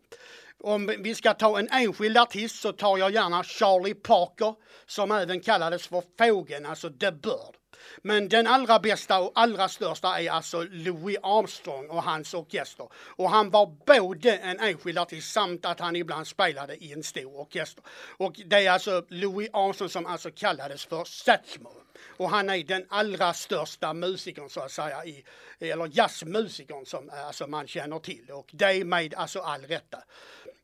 Om 0.62 0.94
vi 0.98 1.14
ska 1.14 1.34
ta 1.34 1.58
en 1.58 1.68
enskild 1.68 2.18
artist 2.18 2.60
så 2.60 2.72
tar 2.72 2.98
jag 2.98 3.10
gärna 3.10 3.44
Charlie 3.44 3.94
Parker 3.94 4.54
som 4.86 5.10
även 5.10 5.40
kallades 5.40 5.86
för 5.86 6.02
Fågeln, 6.18 6.66
alltså 6.66 6.90
The 6.90 7.12
Bird. 7.12 7.56
Men 8.02 8.28
den 8.28 8.46
allra 8.46 8.78
bästa 8.78 9.20
och 9.20 9.32
allra 9.34 9.68
största 9.68 10.20
är 10.20 10.30
alltså 10.30 10.62
Louis 10.62 11.18
Armstrong 11.22 11.88
och 11.88 12.02
hans 12.02 12.34
orkester. 12.34 12.88
Och 12.94 13.30
han 13.30 13.50
var 13.50 13.66
både 13.86 14.36
en 14.36 14.60
enskild 14.60 14.98
artist 14.98 15.32
samt 15.32 15.66
att 15.66 15.80
han 15.80 15.96
ibland 15.96 16.26
spelade 16.26 16.76
i 16.76 16.92
en 16.92 17.02
stor 17.02 17.40
orkester. 17.40 17.84
Och 18.16 18.40
det 18.46 18.66
är 18.66 18.70
alltså 18.70 19.04
Louis 19.08 19.50
Armstrong 19.52 19.88
som 19.88 20.06
alltså 20.06 20.30
kallades 20.30 20.84
för 20.84 21.04
Satchmo. 21.04 21.70
Och 22.16 22.30
han 22.30 22.50
är 22.50 22.64
den 22.64 22.86
allra 22.88 23.32
största 23.32 23.94
musikern 23.94 24.48
så 24.48 24.60
att 24.60 24.72
säga, 24.72 25.04
i, 25.04 25.24
eller 25.58 25.90
jazzmusikern 25.92 26.86
som 26.86 27.10
alltså, 27.26 27.46
man 27.46 27.66
känner 27.66 27.98
till. 27.98 28.30
Och 28.30 28.50
det 28.52 28.64
är 28.64 28.84
med 28.84 29.14
alltså 29.14 29.40
all 29.40 29.62
rätta. 29.62 29.98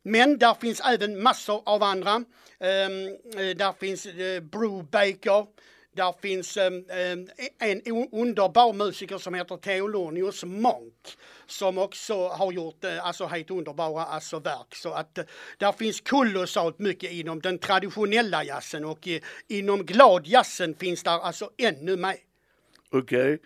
Men 0.03 0.39
där 0.39 0.55
finns 0.55 0.81
även 0.81 1.23
massor 1.23 1.63
av 1.67 1.83
andra. 1.83 2.15
Um, 2.15 2.27
där 3.57 3.73
finns 3.73 4.07
eh, 4.07 4.15
uh, 4.15 4.41
Brew 4.41 4.83
Baker. 4.91 5.47
Där 5.97 6.15
finns 6.23 6.57
um, 6.57 6.75
um, 6.75 7.29
en 7.59 8.09
underbar 8.13 8.73
musiker 8.73 9.19
som 9.19 9.35
heter 9.35 9.57
Theolonius 9.57 10.45
Monk 10.45 11.17
som 11.47 11.79
också 11.79 12.29
har 12.29 12.53
gjort 12.53 12.85
uh, 12.85 13.07
alltså 13.07 13.27
helt 13.27 13.51
underbara 13.51 14.05
alltså, 14.05 14.39
verk. 14.39 14.75
Så 14.75 14.93
att 14.93 15.19
uh, 15.19 15.25
där 15.59 15.73
finns 15.73 16.01
kolossalt 16.01 16.79
mycket 16.79 17.13
inom 17.13 17.41
den 17.41 17.59
traditionella 17.59 18.45
jazzen 18.45 18.85
och 18.85 19.07
uh, 19.07 19.17
inom 19.49 19.87
gladjazzen 19.87 20.75
finns 20.75 21.03
där 21.03 21.19
alltså 21.21 21.51
ännu 21.59 21.97
mer. 21.97 22.17
Okej. 22.91 23.39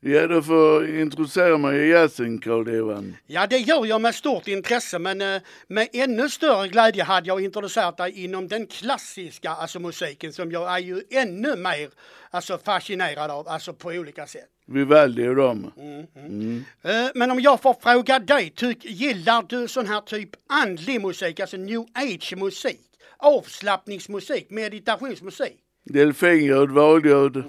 Ja, 0.00 0.26
du 0.26 0.42
får 0.42 0.88
introducera 1.00 1.58
mig 1.58 1.78
i 1.78 1.90
jazzen, 1.90 2.38
Karl-Johan. 2.38 3.16
Ja, 3.26 3.46
det 3.46 3.58
gör 3.58 3.86
jag 3.86 4.00
med 4.00 4.14
stort 4.14 4.48
intresse, 4.48 4.98
men 4.98 5.20
eh, 5.20 5.42
med 5.68 5.88
ännu 5.92 6.28
större 6.28 6.68
glädje 6.68 7.02
hade 7.04 7.26
jag 7.28 7.44
introducerat 7.44 7.96
dig 7.96 8.24
inom 8.24 8.48
den 8.48 8.66
klassiska 8.66 9.50
alltså, 9.50 9.80
musiken 9.80 10.32
som 10.32 10.52
jag 10.52 10.74
är 10.74 10.78
ju 10.78 11.02
ännu 11.10 11.56
mer 11.56 11.90
alltså, 12.30 12.58
fascinerad 12.58 13.30
av, 13.30 13.48
alltså 13.48 13.72
på 13.72 13.88
olika 13.88 14.26
sätt. 14.26 14.48
Vivaldi 14.66 15.28
och 15.28 15.36
dem. 15.36 15.72
Eh, 16.82 16.90
Men 17.14 17.30
om 17.30 17.40
jag 17.40 17.62
får 17.62 17.74
fråga 17.82 18.18
dig, 18.18 18.50
tyck, 18.50 18.84
gillar 18.84 19.44
du 19.48 19.68
sån 19.68 19.86
här 19.86 20.00
typ 20.00 20.30
andlig 20.48 21.00
musik, 21.00 21.40
alltså 21.40 21.56
new 21.56 21.80
age-musik, 21.94 22.80
avslappningsmusik, 23.16 24.50
meditationsmusik? 24.50 25.56
Delfinljud, 25.84 26.70
valljud. 26.70 27.44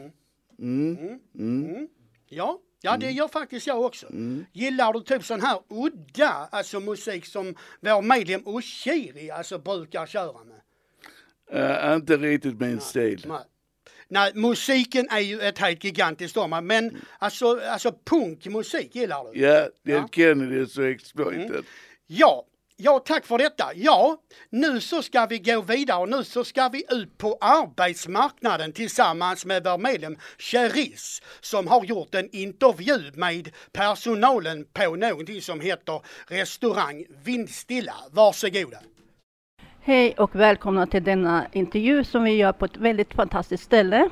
Ja, 2.29 2.59
ja 2.81 2.98
det 2.98 3.12
gör 3.12 3.27
faktiskt 3.27 3.67
jag 3.67 3.81
också. 3.81 4.07
Gillar 4.53 4.93
du 4.93 5.01
typ 5.01 5.25
sån 5.25 5.41
här 5.41 5.59
udda 5.69 6.48
alltså 6.51 6.79
musik 6.79 7.25
som 7.25 7.55
vår 7.79 8.01
medlem 8.01 8.41
Oshiri 8.45 9.31
alltså 9.31 9.57
brukar 9.57 10.05
köra 10.05 10.38
med? 10.43 10.59
Uh, 11.53 11.95
inte 11.95 12.17
riktigt 12.17 12.59
min 12.59 12.79
stil. 12.79 13.25
Nej. 13.27 13.39
Nej, 14.12 14.31
musiken 14.36 15.07
är 15.09 15.19
ju 15.19 15.41
ett 15.41 15.57
helt 15.57 15.83
gigantiskt 15.83 16.38
område, 16.38 16.62
men 16.62 17.01
alltså, 17.19 17.59
alltså 17.59 17.95
punkmusik 18.05 18.95
gillar 18.95 19.24
du? 19.24 19.39
Ja, 19.39 19.53
Dead 19.53 19.71
Ja. 19.83 19.98
Mm. 19.98 20.09
Kennedys 20.09 20.77
och 20.77 20.86
Exploited. 20.86 21.65
Ja, 22.07 22.45
ja 22.79 23.00
tack 23.00 23.25
för 23.25 23.38
detta. 23.38 23.63
Ja, 23.75 24.17
nu 24.50 24.81
så 24.81 25.01
ska 25.01 25.25
vi 25.25 25.39
gå 25.39 25.62
vidare 25.62 26.01
och 26.01 26.09
nu 26.09 26.24
så 26.24 26.43
ska 26.43 26.69
vi 26.69 26.83
ut 26.89 27.17
på 27.17 27.38
arbetsmarknaden 27.41 28.71
tillsammans 28.71 29.45
med 29.45 29.63
vår 29.63 29.77
medlem 29.77 30.17
Cheris 30.38 31.21
som 31.41 31.67
har 31.67 31.83
gjort 31.86 32.15
en 32.15 32.29
intervju 32.31 33.12
med 33.13 33.50
personalen 33.71 34.65
på 34.74 34.95
någonting 34.95 35.41
som 35.41 35.59
heter 35.59 36.01
restaurang 36.27 37.05
Vindstilla. 37.24 37.95
Varsågoda. 38.12 38.77
Hej 39.81 40.13
och 40.17 40.36
välkomna 40.36 40.88
till 40.88 41.03
denna 41.03 41.48
intervju 41.51 42.03
som 42.03 42.24
vi 42.24 42.31
gör 42.31 42.51
på 42.51 42.65
ett 42.65 42.77
väldigt 42.77 43.13
fantastiskt 43.13 43.63
ställe. 43.63 44.09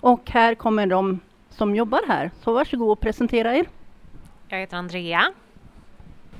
Och 0.00 0.30
här 0.30 0.54
kommer 0.54 0.86
de 0.86 1.20
som 1.50 1.74
jobbar 1.76 2.00
här. 2.08 2.30
Så 2.44 2.52
varsågod 2.52 2.90
och 2.90 3.00
presentera 3.00 3.56
er. 3.56 3.68
Jag 4.48 4.58
heter 4.58 4.76
Andrea. 4.76 5.32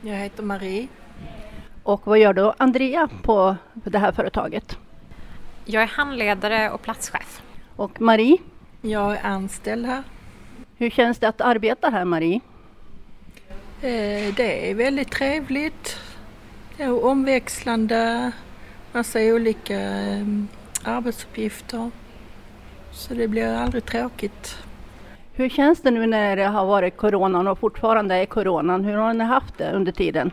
Jag 0.00 0.16
heter 0.16 0.42
Marie. 0.42 0.88
Och 1.88 2.07
vad 2.07 2.18
gör 2.18 2.33
då 2.33 2.54
Andrea 2.59 3.09
på 3.23 3.57
det 3.75 3.99
här 3.99 4.12
företaget? 4.12 4.78
Jag 5.64 5.83
är 5.83 5.87
handledare 5.87 6.71
och 6.71 6.83
platschef. 6.83 7.42
Och 7.76 8.00
Marie, 8.00 8.37
Jag 8.80 9.12
är 9.16 9.26
anställd 9.26 9.87
här. 9.87 10.02
hur 10.76 10.90
känns 10.90 11.18
det 11.18 11.28
att 11.28 11.40
arbeta 11.40 11.90
här 11.90 12.04
Marie? 12.04 12.40
Eh, 13.80 14.35
Det 14.37 14.71
är 14.71 14.75
väldigt 14.75 15.11
trevligt. 15.11 15.97
Det 16.76 16.83
är 16.83 17.04
omväxlande, 17.04 18.33
massa 18.92 19.18
olika 19.21 19.80
eh, 19.80 20.26
arbetsuppgifter. 20.85 21.90
Så 22.92 23.14
det 23.14 23.28
blir 23.28 23.54
aldrig 23.54 23.85
tråkigt. 23.85 24.57
Hur 25.33 25.49
känns 25.49 25.83
det 25.83 25.90
nu 25.90 26.07
när 26.07 26.37
det 26.37 26.47
har 26.47 26.66
varit 26.66 26.97
coronan 26.97 27.49
och 27.49 27.59
fortfarande 27.59 28.14
är 28.14 28.26
coronan? 28.26 28.85
Hur 28.85 28.97
har 28.97 29.14
ni 29.14 29.25
haft 29.25 29.59
det 29.59 29.73
under 29.73 29.92
tiden? 29.92 30.30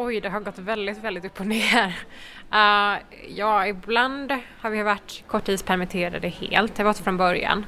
Oj, 0.00 0.20
det 0.20 0.28
har 0.28 0.40
gått 0.40 0.58
väldigt, 0.58 0.98
väldigt 0.98 1.24
upp 1.24 1.40
och 1.40 1.46
ner. 1.46 1.86
Uh, 2.52 2.98
ja, 3.28 3.66
ibland 3.66 4.32
har 4.60 4.70
vi 4.70 4.82
varit 4.82 5.24
korttidspermitterade 5.26 6.28
helt, 6.28 6.74
det 6.74 6.84
var 6.84 6.92
från 6.92 7.16
början. 7.16 7.66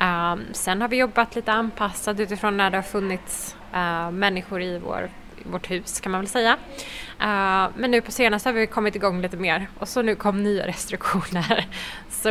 Uh, 0.00 0.36
sen 0.52 0.80
har 0.80 0.88
vi 0.88 0.96
jobbat 0.96 1.34
lite 1.34 1.52
anpassat 1.52 2.20
utifrån 2.20 2.56
när 2.56 2.70
det 2.70 2.76
har 2.76 2.82
funnits 2.82 3.56
uh, 3.74 4.10
människor 4.10 4.62
i 4.62 4.78
vår, 4.78 5.10
vårt 5.44 5.70
hus 5.70 6.00
kan 6.00 6.12
man 6.12 6.20
väl 6.20 6.28
säga. 6.28 6.52
Uh, 6.52 7.70
men 7.76 7.90
nu 7.90 8.00
på 8.00 8.12
senaste 8.12 8.48
har 8.48 8.54
vi 8.54 8.66
kommit 8.66 8.96
igång 8.96 9.22
lite 9.22 9.36
mer 9.36 9.66
och 9.78 9.88
så 9.88 10.02
nu 10.02 10.14
kom 10.14 10.42
nya 10.42 10.66
restriktioner. 10.66 11.66
Så 12.08 12.28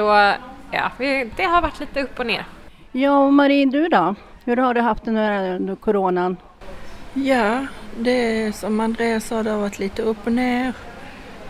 ja, 0.72 0.91
vi, 0.98 1.29
det 1.36 1.43
har 1.43 1.62
varit 1.62 1.79
lite 1.79 2.03
upp 2.03 2.20
och 2.20 2.25
ner. 2.25 2.46
Ja, 2.91 3.25
och 3.25 3.34
Marie, 3.34 3.65
du 3.65 3.88
då? 3.88 4.15
Hur 4.46 4.58
har 4.58 4.74
du 4.74 4.81
haft 4.81 5.05
det 5.05 5.12
nu 5.12 5.55
under 5.55 5.75
coronan? 5.75 6.38
Ja, 7.13 7.65
det 8.00 8.12
är 8.12 8.51
som 8.51 8.79
Andreas 8.79 9.25
sa, 9.25 9.43
det 9.43 9.50
har 9.50 9.60
varit 9.60 9.79
lite 9.79 10.01
upp 10.01 10.17
och 10.25 10.31
ner. 10.31 10.74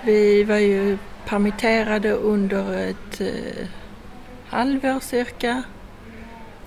Vi 0.06 0.44
var 0.44 0.58
ju 0.58 0.98
permitterade 1.26 2.12
under 2.12 2.78
ett 2.78 3.22
eh, 3.22 3.68
halvår 4.48 5.00
cirka. 5.00 5.64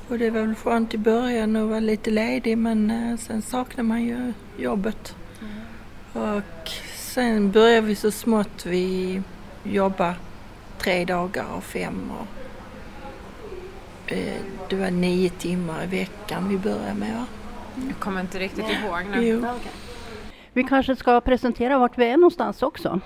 Och 0.09 0.19
det 0.19 0.31
var 0.31 0.41
väl 0.41 0.55
skönt 0.55 0.95
i 0.95 0.99
början 0.99 1.57
att 1.57 1.69
vara 1.69 1.81
lite 1.81 2.11
ledig 2.11 2.59
men 2.59 2.91
eh, 2.91 3.19
sen 3.19 3.43
saknar 3.43 3.85
man 3.85 4.03
ju 4.03 4.33
jobbet. 4.57 5.17
Och 6.13 6.71
sen 6.95 7.51
började 7.51 7.87
vi 7.87 7.95
så 7.95 8.11
smått 8.11 8.67
vi 8.67 9.23
jobba 9.63 10.15
tre 10.79 11.05
dagar 11.05 11.45
av 11.57 11.61
fem. 11.61 12.11
Och, 12.11 12.27
eh, 14.13 14.41
det 14.69 14.77
var 14.77 14.91
nio 14.91 15.31
timmar 15.31 15.85
i 15.85 15.87
veckan 15.87 16.49
vi 16.49 16.59
började 16.59 16.95
med. 16.95 17.15
Va? 17.15 17.27
Jag 17.89 17.99
kommer 17.99 18.21
inte 18.21 18.39
riktigt 18.39 18.65
ihåg 18.71 19.01
nu. 19.11 19.27
Jo. 19.27 19.45
Vi 20.53 20.65
kanske 20.65 20.97
ska 20.97 21.21
presentera 21.21 21.79
vart 21.79 21.99
vi 21.99 22.05
är 22.05 22.17
någonstans 22.17 22.63
också. 22.63 23.01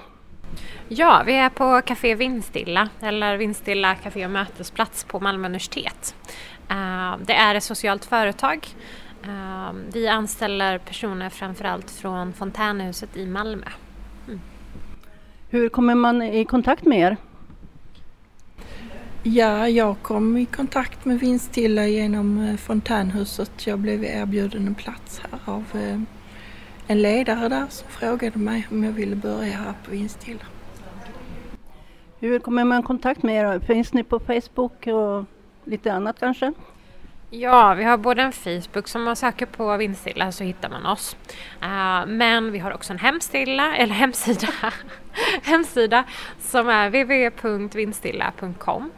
Ja, 0.89 1.23
vi 1.27 1.37
är 1.37 1.49
på 1.49 1.83
Café 1.87 2.15
Vindstilla, 2.15 2.89
eller 3.01 3.37
Vindstilla 3.37 3.95
Café 3.95 4.25
och 4.25 4.31
mötesplats 4.31 5.05
på 5.05 5.21
Malmö 5.21 5.47
universitet. 5.49 6.15
Eh, 6.71 7.17
det 7.25 7.33
är 7.33 7.55
ett 7.55 7.65
socialt 7.65 8.05
företag. 8.05 8.67
Eh, 9.25 9.73
vi 9.93 10.09
anställer 10.09 10.79
personer 10.79 11.31
framförallt 11.31 11.91
från 11.91 12.33
Fontänhuset 12.33 13.17
i 13.17 13.27
Malmö. 13.27 13.67
Hur 15.51 15.69
kommer 15.69 15.95
man 15.95 16.23
i 16.23 16.45
kontakt 16.45 16.85
med 16.85 16.99
er? 16.99 17.17
Ja, 19.23 19.69
jag 19.69 19.97
kom 20.03 20.37
i 20.37 20.47
kontakt 20.47 21.05
med 21.05 21.21
Vindstilla 21.21 21.87
genom 21.87 22.39
eh, 22.39 22.57
Fontänhuset. 22.57 23.67
Jag 23.67 23.79
blev 23.79 24.05
erbjuden 24.05 24.67
en 24.67 24.75
plats 24.75 25.23
här 25.31 25.41
av 25.45 25.65
eh, 25.75 26.01
en 26.87 27.03
ledare 27.03 27.49
där 27.49 27.67
som 27.69 27.89
frågade 27.89 28.39
mig 28.39 28.67
om 28.71 28.85
jag 28.85 28.93
ville 28.93 29.17
börja 29.17 29.57
här 29.57 29.75
på 29.85 29.91
Vindstilla. 29.91 30.45
Hur 32.21 32.39
kommer 32.39 32.65
man 32.65 32.81
i 32.81 32.83
kontakt 32.83 33.23
med 33.23 33.37
er? 33.37 33.61
Finns 33.61 33.93
ni 33.93 34.05
på 34.05 34.21
Facebook 34.21 34.87
och 34.87 35.25
lite 35.65 35.93
annat 35.93 36.21
kanske? 36.21 36.53
Ja, 37.31 37.75
vi 37.75 37.85
har 37.85 37.97
både 37.97 38.23
en 38.23 38.33
Facebook 38.33 38.89
som 38.89 39.03
man 39.03 39.17
söker 39.17 39.47
på 39.47 39.77
Vindstilla 39.77 40.33
så 40.33 40.45
hittar 40.45 40.69
man 40.69 40.87
oss. 40.87 41.17
Eh, 41.63 42.07
men 42.07 42.53
vi 42.53 42.59
har 42.59 42.73
också 42.73 42.93
en 42.93 42.99
hemstilla, 42.99 43.77
eller 43.77 43.95
hemsida, 43.95 44.49
hemsida 45.43 46.05
som 46.39 46.69
är 46.69 46.91
www.vindstilla.com. 46.91 48.91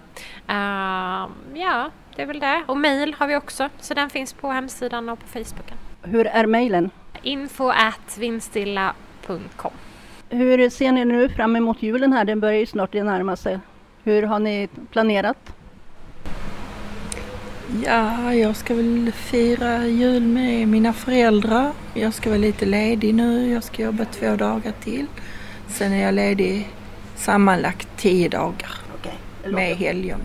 Eh, 0.50 1.28
ja, 1.54 1.90
det 2.16 2.22
är 2.22 2.26
väl 2.26 2.40
det. 2.40 2.62
Och 2.66 2.76
mail 2.76 3.14
har 3.18 3.26
vi 3.26 3.36
också, 3.36 3.68
så 3.80 3.94
den 3.94 4.10
finns 4.10 4.32
på 4.32 4.50
hemsidan 4.50 5.08
och 5.08 5.18
på 5.18 5.26
Facebooken. 5.26 5.76
Hur 6.02 6.26
är 6.26 6.46
mejlen? 6.46 6.90
Info 7.22 7.68
at 7.68 8.18
vindstilla.com. 8.18 9.72
Hur 10.28 10.70
ser 10.70 10.92
ni 10.92 11.04
nu 11.04 11.28
fram 11.28 11.56
emot 11.56 11.82
julen 11.82 12.12
här? 12.12 12.24
Den 12.24 12.40
börjar 12.40 12.58
ju 12.58 12.66
snart 12.66 12.92
närma 12.92 13.36
sig. 13.36 13.58
Hur 14.04 14.22
har 14.22 14.38
ni 14.38 14.68
planerat? 14.90 15.52
Ja, 17.84 18.34
jag 18.34 18.56
ska 18.56 18.74
väl 18.74 19.12
fira 19.12 19.86
jul 19.86 20.22
med 20.22 20.68
mina 20.68 20.92
föräldrar. 20.92 21.72
Jag 21.94 22.14
ska 22.14 22.30
vara 22.30 22.40
lite 22.40 22.66
ledig 22.66 23.14
nu. 23.14 23.52
Jag 23.52 23.64
ska 23.64 23.82
jobba 23.82 24.04
två 24.04 24.36
dagar 24.36 24.72
till. 24.80 25.06
Sen 25.68 25.92
är 25.92 26.02
jag 26.02 26.14
ledig 26.14 26.68
sammanlagt 27.16 27.88
tio 27.96 28.28
dagar 28.28 28.70
med 29.44 29.76
helgerna. 29.76 30.24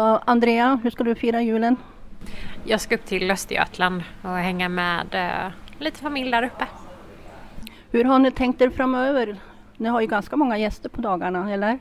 Andrea, 0.00 0.80
hur 0.82 0.90
ska 0.90 1.04
du 1.04 1.14
fira 1.14 1.42
julen? 1.42 1.76
Jag 2.64 2.80
ska 2.80 2.94
upp 2.94 3.04
till 3.04 3.30
Östergötland 3.30 4.02
och 4.22 4.30
hänga 4.30 4.68
med 4.68 5.14
eh, 5.14 5.52
lite 5.78 5.98
familj 5.98 6.30
där 6.30 6.42
uppe. 6.42 6.66
Hur 7.90 8.04
har 8.04 8.18
ni 8.18 8.30
tänkt 8.30 8.60
er 8.60 8.70
framöver? 8.70 9.36
Ni 9.76 9.88
har 9.88 10.00
ju 10.00 10.06
ganska 10.06 10.36
många 10.36 10.58
gäster 10.58 10.88
på 10.88 11.00
dagarna, 11.00 11.52
eller? 11.52 11.78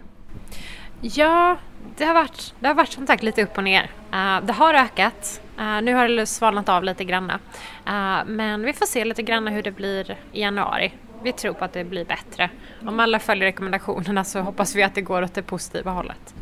Ja, 1.01 1.57
det 1.97 2.05
har 2.05 2.13
varit, 2.13 2.53
det 2.59 2.67
har 2.67 2.75
varit 2.75 2.91
som 2.91 3.07
sagt 3.07 3.23
lite 3.23 3.43
upp 3.43 3.57
och 3.57 3.63
ner. 3.63 3.91
Eh, 4.11 4.41
det 4.43 4.53
har 4.53 4.73
ökat. 4.73 5.41
Eh, 5.59 5.81
nu 5.81 5.93
har 5.93 6.07
det 6.07 6.25
svalnat 6.25 6.69
av 6.69 6.83
lite 6.83 7.03
granna. 7.03 7.39
Eh, 7.85 8.25
men 8.25 8.61
vi 8.61 8.73
får 8.73 8.85
se 8.85 9.05
lite 9.05 9.23
granna 9.23 9.51
hur 9.51 9.63
det 9.63 9.71
blir 9.71 10.17
i 10.31 10.41
januari. 10.41 10.93
Vi 11.23 11.31
tror 11.31 11.53
på 11.53 11.65
att 11.65 11.73
det 11.73 11.83
blir 11.83 12.05
bättre. 12.05 12.49
Om 12.87 12.99
alla 12.99 13.19
följer 13.19 13.45
rekommendationerna 13.45 14.23
så 14.23 14.39
hoppas 14.39 14.75
vi 14.75 14.83
att 14.83 14.95
det 14.95 15.01
går 15.01 15.21
åt 15.21 15.33
det 15.33 15.41
positiva 15.41 15.91
hållet. 15.91 16.33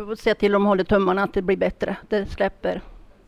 Vi 0.00 0.06
får 0.06 0.14
se 0.14 0.34
till 0.34 0.54
om 0.54 0.62
de 0.62 0.66
håller 0.68 0.84
tummarna 0.84 1.22
att 1.22 1.32
det 1.34 1.42
blir 1.42 1.56
bättre. 1.56 1.96
Det 2.08 2.26
släpper 2.26 2.80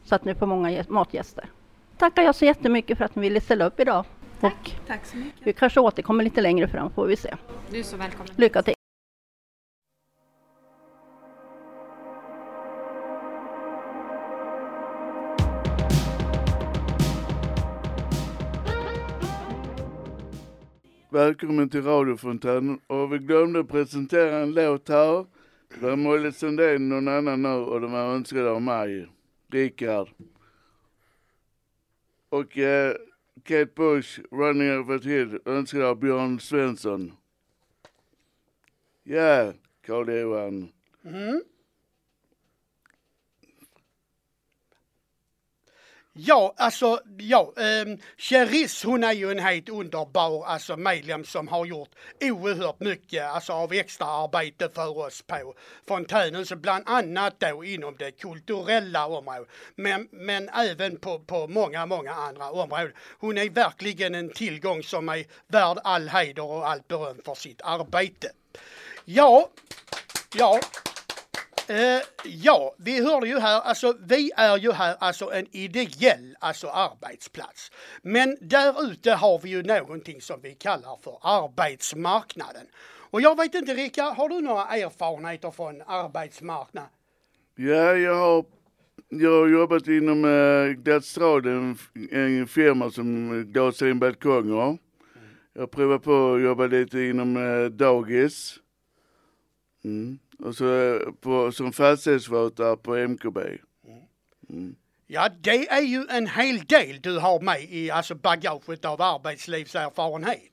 så 0.05 0.15
att 0.15 0.25
ni 0.25 0.35
får 0.35 0.47
många 0.47 0.71
gäst- 0.71 0.89
matgäster. 0.91 1.51
Tackar 1.99 2.23
jag 2.23 2.35
så 2.35 2.45
jättemycket 2.45 2.99
för 2.99 3.05
att 3.05 3.15
ni 3.15 3.23
ville 3.23 3.41
ställa 3.41 3.65
upp 3.67 3.81
idag. 3.81 4.05
Och 4.41 4.71
Tack 4.87 5.07
så 5.07 5.17
mycket. 5.17 5.47
vi 5.47 5.53
kanske 5.53 5.81
återkommer 5.81 6.25
lite 6.25 6.41
längre 6.41 6.69
fram 6.69 6.91
får 6.91 7.07
vi 7.07 7.17
se. 7.17 7.35
Du 7.71 7.79
är 7.79 7.83
så 7.83 7.97
välkommen. 7.97 8.29
Lycka 8.37 8.63
till! 8.63 8.75
Välkommen 21.11 21.69
till 21.69 21.83
radiofontänen 21.85 22.79
och 22.87 23.13
vi 23.13 23.19
glömde 23.19 23.65
presentera 23.65 24.39
en 24.39 24.53
låt 24.55 24.89
här. 24.89 25.27
Det 25.81 25.87
var 25.87 25.97
Molly 25.97 26.33
Sundén 26.33 26.89
någon 26.89 27.09
annan 27.09 27.43
nu 27.43 27.49
och 27.49 27.81
de 27.81 27.93
var 27.93 28.15
önskade 28.15 28.51
av 28.51 28.63
mig, 28.63 29.09
Rickard. 29.49 30.09
Och 32.29 32.59
eh, 32.59 32.97
Kate 33.43 33.71
Bush, 33.75 34.21
Running 34.31 34.79
Over 34.79 34.97
a 34.97 35.01
Hill, 35.03 35.41
önskade 35.45 35.89
av 35.89 35.99
Björn 35.99 36.41
Svensson. 36.41 37.13
Ja, 39.03 39.53
Karl-Johan. 39.87 40.69
Mm. 41.05 41.43
Ja, 46.14 46.55
alltså, 46.57 47.01
ja, 47.18 47.53
ehm, 47.57 47.88
um, 47.88 47.98
Cheris 48.16 48.85
hon 48.85 49.05
är 49.05 49.12
ju 49.12 49.31
en 49.31 49.38
helt 49.38 49.68
underbar 49.68 50.46
alltså, 50.46 50.77
medlem 50.77 51.25
som 51.25 51.48
har 51.48 51.66
gjort 51.66 51.88
oerhört 52.20 52.81
mycket 52.81 53.25
alltså, 53.25 53.53
av 53.53 53.72
extra 53.72 54.07
arbete 54.07 54.68
för 54.75 54.98
oss 54.98 55.22
på 55.22 55.55
fontänen, 55.88 56.46
så 56.46 56.57
bland 56.57 56.88
annat 56.88 57.40
då 57.40 57.64
inom 57.64 57.96
det 57.98 58.11
kulturella 58.11 59.07
området, 59.07 59.48
men, 59.75 60.09
men 60.11 60.48
även 60.48 60.98
på, 60.98 61.18
på 61.18 61.46
många, 61.46 61.87
många 61.87 62.12
andra 62.12 62.51
områden. 62.51 62.92
Hon 63.18 63.38
är 63.38 63.51
verkligen 63.51 64.14
en 64.14 64.31
tillgång 64.31 64.83
som 64.83 65.09
är 65.09 65.25
värd 65.46 65.79
all 65.85 66.09
heder 66.09 66.44
och 66.44 66.68
allt 66.68 66.88
beröm 66.88 67.20
för 67.25 67.35
sitt 67.35 67.61
arbete. 67.62 68.29
Ja, 69.05 69.48
ja, 70.35 70.61
Eh, 71.73 72.03
ja, 72.25 72.75
vi 72.79 73.05
hörde 73.05 73.29
ju 73.29 73.39
här, 73.39 73.61
alltså 73.61 73.97
vi 74.07 74.31
är 74.37 74.59
ju 74.59 74.73
här 74.73 74.97
alltså 75.01 75.33
en 75.33 75.47
ideell 75.57 76.37
alltså 76.41 76.67
arbetsplats. 76.67 77.71
Men 78.03 78.37
där 78.41 78.91
ute 78.91 79.11
har 79.13 79.39
vi 79.39 79.51
ju 79.51 79.63
någonting 79.63 80.21
som 80.21 80.41
vi 80.43 80.55
kallar 80.55 80.97
för 81.03 81.19
arbetsmarknaden. 81.23 82.67
Och 83.11 83.21
jag 83.21 83.37
vet 83.37 83.55
inte 83.55 83.75
Rickard, 83.75 84.15
har 84.17 84.29
du 84.29 84.41
några 84.41 84.67
erfarenheter 84.67 85.51
från 85.51 85.83
arbetsmarknaden? 85.87 86.91
Ja, 87.55 87.95
jag 87.95 88.15
har, 88.15 88.45
jag 89.09 89.41
har 89.41 89.49
jobbat 89.49 89.87
inom 89.87 90.25
eh, 90.25 90.31
äh, 90.31 90.73
Gladstrad, 90.73 91.47
en, 91.47 91.79
en 92.11 92.47
firma 92.47 92.91
som 92.91 93.45
gasar 93.53 93.87
in 93.87 93.99
balkonger. 93.99 94.79
Jag 95.53 95.71
provar 95.71 95.99
på 95.99 96.35
att 96.35 96.43
jobba 96.43 96.67
lite 96.67 97.01
inom 97.01 97.37
äh, 97.37 97.65
dagis. 97.65 98.59
Mm. 99.85 100.19
Och 100.43 100.57
så 100.57 100.99
på, 101.21 101.53
som 101.53 101.73
fastighetsvårdare 101.73 102.77
på 102.77 102.97
MKB. 102.97 103.39
Mm. 104.51 104.77
Ja, 105.07 105.29
det 105.41 105.69
är 105.69 105.81
ju 105.81 106.07
en 106.11 106.27
hel 106.27 106.59
del 106.59 107.01
du 107.01 107.19
har 107.19 107.41
med 107.41 107.63
i 107.63 107.91
alltså 107.91 108.15
bagaget 108.15 108.85
av 108.85 109.03
arbetslivserfarenhet. 109.03 110.53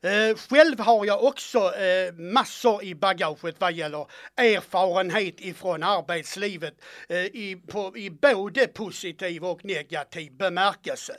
Eh, 0.00 0.36
själv 0.36 0.80
har 0.80 1.06
jag 1.06 1.24
också 1.24 1.58
eh, 1.58 2.14
massor 2.14 2.84
i 2.84 2.94
bagaget 2.94 3.56
vad 3.58 3.72
gäller 3.72 4.06
erfarenhet 4.36 5.40
ifrån 5.40 5.82
arbetslivet 5.82 6.74
eh, 7.08 7.18
i, 7.18 7.62
på, 7.68 7.96
i 7.96 8.10
både 8.10 8.66
positiv 8.66 9.44
och 9.44 9.64
negativ 9.64 10.32
bemärkelse. 10.36 11.16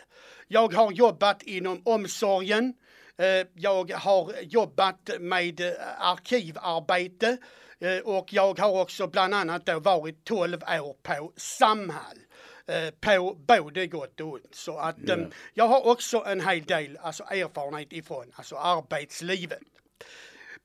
Jag 0.48 0.74
har 0.74 0.92
jobbat 0.92 1.44
inom 1.44 1.82
omsorgen, 1.86 2.74
eh, 3.18 3.48
jag 3.56 3.92
har 3.92 4.34
jobbat 4.42 5.10
med 5.20 5.62
eh, 5.62 5.72
arkivarbete 6.00 7.38
och 8.04 8.34
jag 8.34 8.60
har 8.60 8.82
också 8.82 9.08
bland 9.08 9.34
annat 9.34 9.66
då 9.66 9.80
varit 9.80 10.24
12 10.24 10.54
år 10.64 10.96
på 11.04 11.34
Samhall 11.36 12.18
eh, 12.68 12.94
på 13.18 13.38
både 13.48 13.88
gott 13.88 14.20
och 14.20 14.34
ont. 14.34 14.56
Så 14.56 14.78
att 14.78 15.10
eh, 15.10 15.18
jag 15.54 15.68
har 15.68 15.88
också 15.88 16.24
en 16.26 16.42
hel 16.42 16.64
del 16.64 16.98
alltså, 17.02 17.24
erfarenhet 17.24 17.94
ifrån 17.94 18.32
alltså, 18.36 18.56
arbetslivet. 18.56 19.60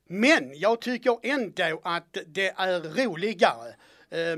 Men 0.07 0.51
jag 0.59 0.81
tycker 0.81 1.19
ändå 1.23 1.81
att 1.83 2.17
det 2.27 2.47
är 2.57 2.79
roligare 2.79 3.75
eh, 4.09 4.37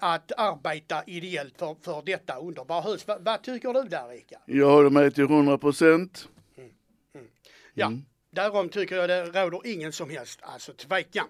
att 0.00 0.32
arbeta 0.36 1.02
ideellt 1.06 1.58
för, 1.58 1.76
för 1.82 2.02
detta 2.06 2.36
underbara 2.36 2.80
hus. 2.80 3.06
Va, 3.06 3.18
vad 3.20 3.42
tycker 3.42 3.72
du 3.72 3.82
där 3.82 4.08
Rickard? 4.08 4.40
Jag 4.46 4.70
håller 4.70 4.90
med 4.90 5.14
till 5.14 5.24
100 5.24 5.58
procent. 5.58 6.28
Ja, 7.74 7.92
därom 8.30 8.68
tycker 8.68 8.96
jag 8.96 9.08
det 9.08 9.24
råder 9.24 9.60
ingen 9.64 9.92
som 9.92 10.10
helst 10.10 10.40
alltså 10.42 10.72
tvekan. 10.72 11.26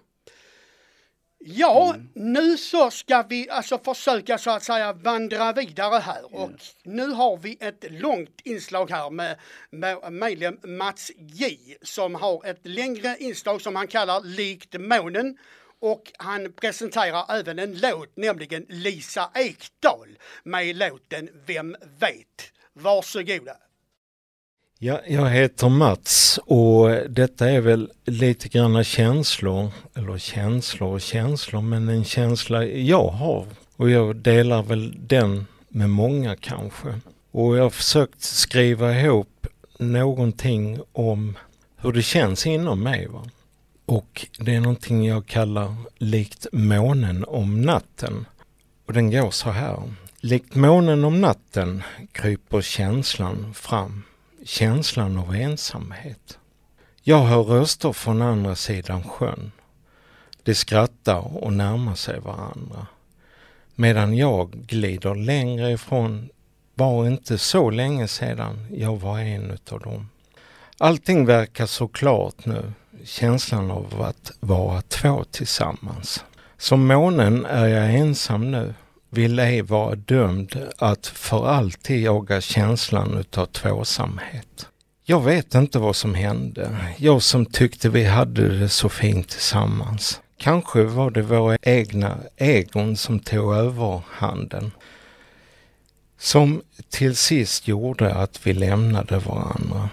Ja, 1.41 1.95
nu 2.13 2.57
så 2.57 2.91
ska 2.91 3.21
vi 3.21 3.49
alltså 3.49 3.77
försöka 3.77 4.37
så 4.37 4.51
att 4.51 4.63
säga 4.63 4.93
vandra 4.93 5.53
vidare 5.53 5.99
här 5.99 6.35
och 6.35 6.51
nu 6.83 7.07
har 7.07 7.37
vi 7.37 7.57
ett 7.59 7.85
långt 7.89 8.41
inslag 8.43 8.91
här 8.91 9.09
med, 9.09 9.39
med 9.69 10.13
medlem 10.13 10.59
Mats 10.63 11.11
J 11.17 11.57
som 11.81 12.15
har 12.15 12.45
ett 12.45 12.59
längre 12.63 13.15
inslag 13.19 13.61
som 13.61 13.75
han 13.75 13.87
kallar 13.87 14.21
Likt 14.21 14.79
månen 14.79 15.37
och 15.79 16.11
han 16.17 16.53
presenterar 16.53 17.39
även 17.39 17.59
en 17.59 17.79
låt, 17.79 18.17
nämligen 18.17 18.65
Lisa 18.69 19.31
Ekdahl 19.35 20.17
med 20.43 20.75
låten 20.75 21.29
Vem 21.45 21.75
vet? 21.99 22.53
Varsågoda. 22.73 23.55
Ja, 24.81 25.01
jag 25.07 25.29
heter 25.29 25.69
Mats 25.69 26.39
och 26.45 26.89
detta 27.09 27.49
är 27.49 27.61
väl 27.61 27.91
lite 28.05 28.49
granna 28.49 28.83
känslor, 28.83 29.71
eller 29.95 30.17
känslor 30.17 30.93
och 30.93 31.01
känslor, 31.01 31.61
men 31.61 31.89
en 31.89 32.03
känsla 32.03 32.65
jag 32.65 33.07
har 33.07 33.45
och 33.75 33.89
jag 33.89 34.15
delar 34.15 34.63
väl 34.63 34.93
den 34.99 35.45
med 35.69 35.89
många 35.89 36.35
kanske. 36.35 36.99
Och 37.31 37.57
jag 37.57 37.63
har 37.63 37.69
försökt 37.69 38.21
skriva 38.21 38.99
ihop 38.99 39.47
någonting 39.79 40.79
om 40.91 41.37
hur 41.77 41.93
det 41.93 42.01
känns 42.01 42.45
inom 42.47 42.83
mig. 42.83 43.07
Va? 43.07 43.25
Och 43.85 44.27
det 44.39 44.55
är 44.55 44.61
någonting 44.61 45.07
jag 45.07 45.25
kallar 45.25 45.75
likt 45.97 46.47
månen 46.51 47.25
om 47.27 47.61
natten. 47.61 48.25
Och 48.87 48.93
den 48.93 49.11
går 49.11 49.31
så 49.31 49.49
här. 49.49 49.83
Likt 50.19 50.55
månen 50.55 51.03
om 51.03 51.21
natten 51.21 51.83
kryper 52.11 52.61
känslan 52.61 53.53
fram 53.53 54.03
känslan 54.45 55.17
av 55.17 55.35
ensamhet. 55.35 56.37
Jag 57.01 57.19
hör 57.19 57.43
röster 57.43 57.93
från 57.93 58.21
andra 58.21 58.55
sidan 58.55 59.03
sjön. 59.03 59.51
De 60.43 60.55
skrattar 60.55 61.43
och 61.43 61.53
närmar 61.53 61.95
sig 61.95 62.19
varandra. 62.19 62.87
Medan 63.75 64.17
jag 64.17 64.51
glider 64.51 65.15
längre 65.15 65.71
ifrån 65.71 66.29
var 66.75 67.07
inte 67.07 67.37
så 67.37 67.69
länge 67.69 68.07
sedan 68.07 68.67
jag 68.71 68.99
var 68.99 69.19
en 69.19 69.51
utav 69.51 69.79
dem. 69.79 70.09
Allting 70.77 71.25
verkar 71.25 71.65
så 71.65 71.87
klart 71.87 72.45
nu, 72.45 72.73
känslan 73.03 73.71
av 73.71 74.01
att 74.01 74.31
vara 74.39 74.81
två 74.81 75.23
tillsammans. 75.31 76.25
Som 76.57 76.87
månen 76.87 77.45
är 77.45 77.67
jag 77.67 77.95
ensam 77.95 78.51
nu, 78.51 78.73
vill 79.09 79.39
ej 79.39 79.61
vara 79.61 79.95
dömd 79.95 80.67
att 80.77 81.07
för 81.07 81.47
alltid 81.47 82.01
jaga 82.01 82.41
känslan 82.41 83.17
utav 83.17 83.45
tvåsamhet. 83.45 84.67
Jag 85.03 85.23
vet 85.23 85.55
inte 85.55 85.79
vad 85.79 85.95
som 85.95 86.13
hände, 86.13 86.77
jag 86.97 87.21
som 87.21 87.45
tyckte 87.45 87.89
vi 87.89 88.03
hade 88.03 88.59
det 88.59 88.69
så 88.69 88.89
fint 88.89 89.29
tillsammans. 89.29 90.21
Kanske 90.37 90.83
var 90.83 91.11
det 91.11 91.21
våra 91.21 91.57
egna 91.61 92.17
egon 92.37 92.97
som 92.97 93.19
tog 93.19 93.53
överhanden. 93.55 94.71
Som 96.19 96.61
till 96.89 97.15
sist 97.15 97.67
gjorde 97.67 98.13
att 98.13 98.47
vi 98.47 98.53
lämnade 98.53 99.19
varandra. 99.19 99.89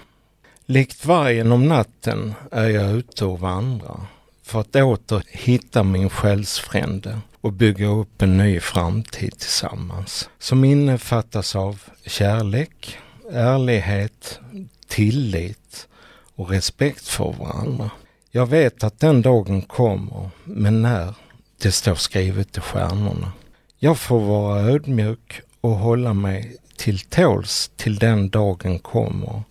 Likt 0.67 1.05
vargen 1.05 1.53
om 1.53 1.69
natten 1.69 2.35
är 2.51 2.69
jag 2.69 2.93
ute 2.93 3.25
och 3.25 3.41
vandrar 3.41 4.01
för 4.43 4.61
att 4.61 4.77
åter 4.77 5.23
hitta 5.27 5.83
min 5.83 6.11
själsfrände 6.11 7.19
och 7.47 7.53
bygga 7.53 7.87
upp 7.87 8.23
en 8.23 8.39
ny 8.39 8.61
framtid 8.61 9.39
tillsammans 9.39 10.31
som 10.39 10.65
innefattas 10.65 11.57
av 11.57 11.83
kärlek, 12.07 12.99
ärlighet, 13.33 14.41
tillit 14.87 15.89
och 16.35 16.51
respekt 16.51 17.09
för 17.09 17.33
varandra. 17.33 17.91
Jag 18.31 18.47
vet 18.47 18.85
att 18.85 19.01
den 19.01 19.23
dagen 19.23 19.63
kommer, 19.63 20.31
men 20.45 20.83
när? 20.83 21.15
Det 21.63 21.73
står 21.73 21.95
skrivet 21.95 22.57
i 22.57 22.61
stjärnorna. 22.61 23.33
Jag 23.79 23.99
får 23.99 24.21
vara 24.21 24.61
ödmjuk 24.61 25.41
och 25.61 25.77
hålla 25.77 26.15
mig 26.15 26.57
till 26.77 27.01
tåls 27.01 27.71
till 27.77 27.97
den 27.97 28.31
dagen 28.31 28.79
kommer 28.79 29.43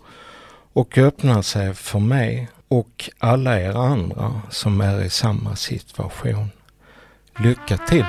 och 0.73 0.97
öppna 0.97 1.43
sig 1.43 1.73
för 1.73 1.99
mig 1.99 2.47
och 2.67 3.10
alla 3.19 3.62
er 3.62 3.77
andra 3.77 4.41
som 4.49 4.81
är 4.81 5.01
i 5.01 5.10
samma 5.10 5.55
situation. 5.55 6.49
Lycka 7.39 7.78
till! 7.78 8.06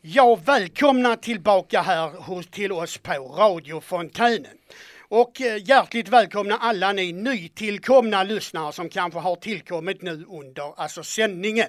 Ja, 0.00 0.38
välkomna 0.44 1.16
tillbaka 1.16 1.82
här 1.82 2.08
hos, 2.08 2.46
till 2.46 2.72
oss 2.72 2.98
på 2.98 3.12
Radio 3.12 3.80
Fontänen. 3.80 4.46
Och 5.10 5.40
eh, 5.40 5.68
hjärtligt 5.68 6.08
välkomna 6.08 6.56
alla 6.56 6.92
ni 6.92 7.12
nytillkomna 7.12 8.22
lyssnare 8.22 8.72
som 8.72 8.88
kanske 8.88 9.18
har 9.18 9.36
tillkommit 9.36 10.02
nu 10.02 10.24
under 10.28 10.80
alltså 10.80 11.02
sändningen. 11.02 11.68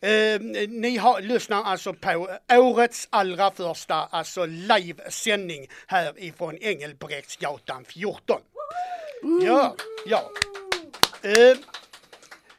Eh, 0.00 0.40
ni 0.68 0.96
har, 0.96 1.20
lyssnar 1.20 1.64
alltså 1.64 1.92
på 1.92 2.28
årets 2.52 3.08
allra 3.10 3.50
första 3.50 3.94
alltså 3.94 4.46
livesändning 4.46 5.68
här 5.86 6.12
ifrån 6.16 6.58
Engelbrektsgatan 6.60 7.84
14. 7.84 8.40
Ja, 9.42 9.76
ja. 10.06 10.30
Eh, 11.22 11.56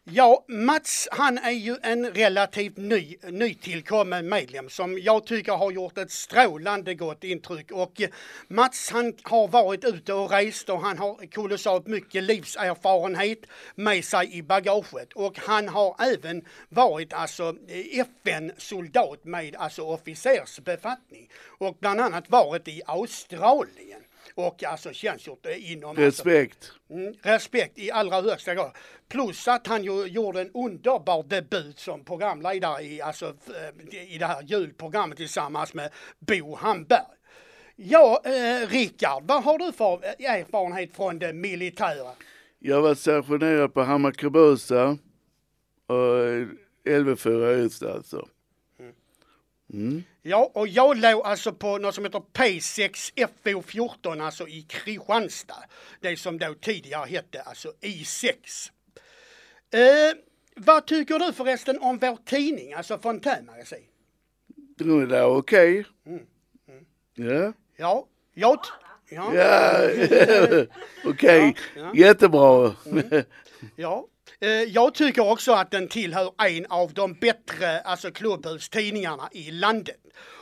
Ja, 0.07 0.45
Mats 0.47 1.07
han 1.11 1.37
är 1.37 1.51
ju 1.51 1.77
en 1.83 2.13
relativt 2.13 2.77
ny, 2.77 3.17
nytillkommen 3.23 4.29
medlem 4.29 4.69
som 4.69 4.99
jag 4.99 5.25
tycker 5.25 5.51
har 5.51 5.71
gjort 5.71 5.97
ett 5.97 6.11
strålande 6.11 6.95
gott 6.95 7.23
intryck. 7.23 7.71
Och 7.71 8.01
eh, 8.01 8.09
Mats 8.47 8.91
han 8.91 9.13
har 9.23 9.47
varit 9.47 9.83
ute 9.83 10.13
och 10.13 10.31
rest 10.31 10.69
och 10.69 10.81
han 10.81 10.97
har 10.97 11.31
kolossalt 11.31 11.87
mycket 11.87 12.23
livserfarenhet 12.23 13.39
med 13.75 14.05
sig 14.05 14.37
i 14.37 14.43
bagaget. 14.43 15.13
Och 15.13 15.39
han 15.39 15.67
har 15.67 15.95
även 15.99 16.45
varit 16.69 17.13
alltså 17.13 17.55
eh, 17.67 17.99
FN-soldat 17.99 19.23
med 19.23 19.55
alltså 19.55 19.81
officersbefattning. 19.81 21.29
Och 21.57 21.77
bland 21.79 22.01
annat 22.01 22.29
varit 22.29 22.67
i 22.67 22.81
Australien 22.85 24.01
och 24.35 24.63
alltså 24.63 24.93
tjänstgjort 24.93 25.45
inom... 25.57 25.89
Alltså, 25.89 26.01
Respekt. 26.01 26.71
Mm, 26.89 27.13
respekt 27.21 27.79
i 27.79 27.91
allra 27.91 28.21
högsta 28.21 28.55
grad. 28.55 28.71
Plus 29.09 29.47
att 29.47 29.67
han 29.67 29.83
ju 29.83 30.05
gjorde 30.05 30.41
en 30.41 30.51
underbar 30.53 31.23
debut 31.23 31.79
som 31.79 32.03
programledare 32.03 32.83
i, 32.83 33.01
alltså, 33.01 33.25
eh, 33.25 34.13
i 34.13 34.17
det 34.17 34.25
här 34.25 34.41
julprogrammet 34.41 35.17
tillsammans 35.17 35.73
med 35.73 35.91
Bo 36.19 36.55
Hamberg. 36.55 37.01
Ja, 37.75 38.21
eh, 38.25 38.67
Rickard, 38.67 39.23
vad 39.23 39.43
har 39.43 39.57
du 39.57 39.71
för 39.71 40.03
erfarenhet 40.03 40.95
från 40.95 41.19
det 41.19 41.33
militära? 41.33 42.11
Jag 42.59 42.81
var 42.81 42.95
stationerad 42.95 43.73
på 43.73 43.81
Hammarkubusa 43.81 44.97
och 45.87 46.47
Lv 46.85 47.15
4 47.15 47.53
Ystad 47.53 47.91
alltså. 47.91 48.27
Mm. 49.73 50.03
Ja, 50.27 50.51
och 50.53 50.67
jag 50.67 50.97
låg 50.97 51.21
alltså 51.25 51.53
på 51.53 51.77
något 51.77 51.95
som 51.95 52.03
heter 52.05 52.21
P6 52.33 53.13
FO14, 53.43 54.25
alltså 54.25 54.47
i 54.47 54.61
Kristianstad. 54.61 55.63
Det 56.01 56.17
som 56.19 56.37
då 56.37 56.53
tidigare 56.61 57.05
hette 57.09 57.41
alltså 57.41 57.73
I6. 57.81 58.33
Eh, 59.73 60.17
vad 60.55 60.85
tycker 60.87 61.19
du 61.19 61.33
förresten 61.33 61.79
om 61.79 61.97
vår 61.97 62.17
tidning, 62.25 62.73
alltså 62.73 62.97
Fontänmagasin? 62.99 63.83
Den 64.77 65.11
är 65.11 65.25
okej. 65.25 65.85
Mm. 66.05 66.25
Ja. 67.15 67.53
Ja, 67.77 68.07
jag... 68.33 68.63
t- 68.63 68.69
Ja. 69.09 69.33
Ja, 69.35 69.79
okej. 71.05 71.55
Ja, 71.75 71.81
ja. 71.81 71.91
Jättebra. 71.95 72.75
Ja, 73.75 73.97
eh, 73.97 74.14
Eh, 74.39 74.49
jag 74.49 74.93
tycker 74.93 75.31
också 75.31 75.51
att 75.51 75.71
den 75.71 75.87
tillhör 75.87 76.33
en 76.37 76.65
av 76.65 76.93
de 76.93 77.13
bättre 77.13 77.79
alltså 77.79 78.11
klubbhustidningarna 78.11 79.29
i 79.31 79.51
landet. 79.51 79.99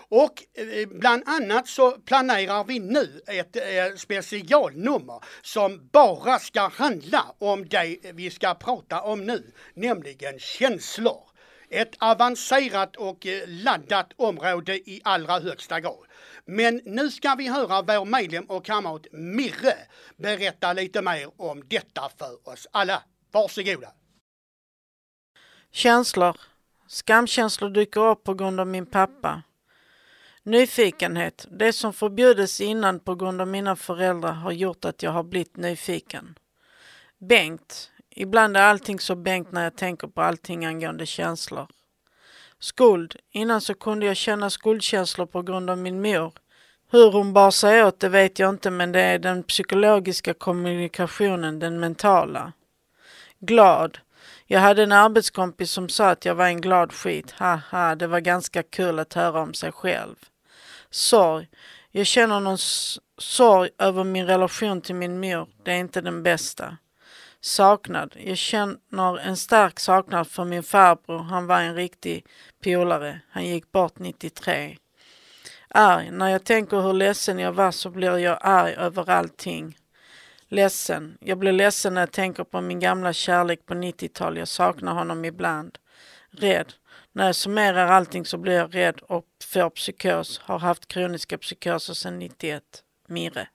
Och 0.09 0.43
eh, 0.53 0.87
bland 0.87 1.23
annat 1.25 1.67
så 1.67 1.91
planerar 1.91 2.63
vi 2.63 2.79
nu 2.79 3.21
ett 3.27 3.55
eh, 3.55 3.95
specialnummer 3.97 5.23
som 5.41 5.89
bara 5.91 6.39
ska 6.39 6.67
handla 6.67 7.35
om 7.39 7.67
det 7.67 7.97
vi 8.13 8.31
ska 8.31 8.53
prata 8.53 9.01
om 9.01 9.25
nu, 9.25 9.51
nämligen 9.73 10.39
känslor. 10.39 11.29
Ett 11.69 11.95
avancerat 11.99 12.95
och 12.95 13.27
laddat 13.47 14.13
område 14.15 14.75
i 14.75 15.01
allra 15.03 15.39
högsta 15.39 15.79
grad. 15.79 16.05
Men 16.45 16.81
nu 16.85 17.11
ska 17.11 17.35
vi 17.35 17.47
höra 17.47 17.81
vår 17.81 18.05
medlem 18.05 18.45
och 18.45 18.65
kamrat 18.65 19.05
Mirre 19.11 19.75
berätta 20.17 20.73
lite 20.73 21.01
mer 21.01 21.41
om 21.41 21.63
detta 21.67 22.09
för 22.17 22.49
oss 22.49 22.67
alla. 22.71 23.03
Varsågoda! 23.33 23.87
Känslor. 25.71 26.37
Skamkänslor 26.87 27.69
dyker 27.69 28.01
upp 28.11 28.23
på 28.23 28.33
grund 28.33 28.59
av 28.59 28.67
min 28.67 28.85
pappa. 28.85 29.41
Nyfikenhet. 30.43 31.45
Det 31.51 31.73
som 31.73 31.93
förbjudits 31.93 32.61
innan 32.61 32.99
på 32.99 33.15
grund 33.15 33.41
av 33.41 33.47
mina 33.47 33.75
föräldrar 33.75 34.31
har 34.31 34.51
gjort 34.51 34.85
att 34.85 35.03
jag 35.03 35.11
har 35.11 35.23
blivit 35.23 35.57
nyfiken. 35.57 36.39
Bengt. 37.17 37.91
Ibland 38.09 38.57
är 38.57 38.61
allting 38.61 38.99
så 38.99 39.15
bänkt 39.15 39.51
när 39.51 39.63
jag 39.63 39.75
tänker 39.75 40.07
på 40.07 40.21
allting 40.21 40.65
angående 40.65 41.05
känslor. 41.05 41.67
Skuld. 42.59 43.15
Innan 43.31 43.61
så 43.61 43.73
kunde 43.73 44.05
jag 44.05 44.17
känna 44.17 44.49
skuldkänslor 44.49 45.25
på 45.25 45.41
grund 45.41 45.69
av 45.69 45.77
min 45.77 46.01
mor. 46.01 46.33
Hur 46.91 47.11
hon 47.11 47.33
bar 47.33 47.51
sig 47.51 47.83
åt 47.83 47.99
det 47.99 48.09
vet 48.09 48.39
jag 48.39 48.49
inte 48.49 48.71
men 48.71 48.91
det 48.91 49.01
är 49.01 49.19
den 49.19 49.43
psykologiska 49.43 50.33
kommunikationen, 50.33 51.59
den 51.59 51.79
mentala. 51.79 52.53
Glad. 53.45 53.97
Jag 54.45 54.59
hade 54.59 54.83
en 54.83 54.91
arbetskompis 54.91 55.71
som 55.71 55.89
sa 55.89 56.09
att 56.09 56.25
jag 56.25 56.35
var 56.35 56.47
en 56.47 56.61
glad 56.61 56.93
skit. 56.93 57.31
Haha, 57.31 57.95
det 57.95 58.07
var 58.07 58.19
ganska 58.19 58.63
kul 58.63 58.99
att 58.99 59.13
höra 59.13 59.41
om 59.41 59.53
sig 59.53 59.71
själv. 59.71 60.15
Sorg. 60.89 61.49
Jag 61.91 62.05
känner 62.05 62.39
någon 62.39 62.57
sorg 63.17 63.69
över 63.77 64.03
min 64.03 64.27
relation 64.27 64.81
till 64.81 64.95
min 64.95 65.19
mor. 65.19 65.47
Det 65.63 65.71
är 65.71 65.75
inte 65.75 66.01
den 66.01 66.23
bästa. 66.23 66.77
Saknad. 67.41 68.13
Jag 68.17 68.37
känner 68.37 69.19
en 69.19 69.37
stark 69.37 69.79
saknad 69.79 70.27
för 70.27 70.45
min 70.45 70.63
farbror. 70.63 71.19
Han 71.19 71.47
var 71.47 71.61
en 71.61 71.75
riktig 71.75 72.25
polare. 72.63 73.19
Han 73.29 73.45
gick 73.45 73.71
bort 73.71 73.99
93. 73.99 74.77
Arg. 75.69 76.11
När 76.11 76.29
jag 76.29 76.43
tänker 76.43 76.81
hur 76.81 76.93
ledsen 76.93 77.39
jag 77.39 77.51
var 77.51 77.71
så 77.71 77.89
blir 77.89 78.17
jag 78.17 78.37
arg 78.41 78.73
över 78.73 79.09
allting. 79.09 79.77
Ledsen. 80.53 81.17
Jag 81.19 81.37
blir 81.37 81.51
ledsen 81.51 81.93
när 81.93 82.01
jag 82.01 82.11
tänker 82.11 82.43
på 82.43 82.61
min 82.61 82.79
gamla 82.79 83.13
kärlek 83.13 83.65
på 83.65 83.73
90-tal. 83.73 84.37
Jag 84.37 84.47
saknar 84.47 84.93
honom 84.93 85.25
ibland. 85.25 85.77
Rädd. 86.29 86.73
När 87.11 87.25
jag 87.25 87.35
summerar 87.35 87.87
allting 87.87 88.25
så 88.25 88.37
blir 88.37 88.53
jag 88.53 88.75
rädd 88.75 88.99
och 89.01 89.25
får 89.53 89.69
psykos. 89.69 90.39
Har 90.39 90.59
haft 90.59 90.87
kroniska 90.87 91.37
psykoser 91.37 91.93
sedan 91.93 92.19
91. 92.19 92.63
Mirre. 93.07 93.47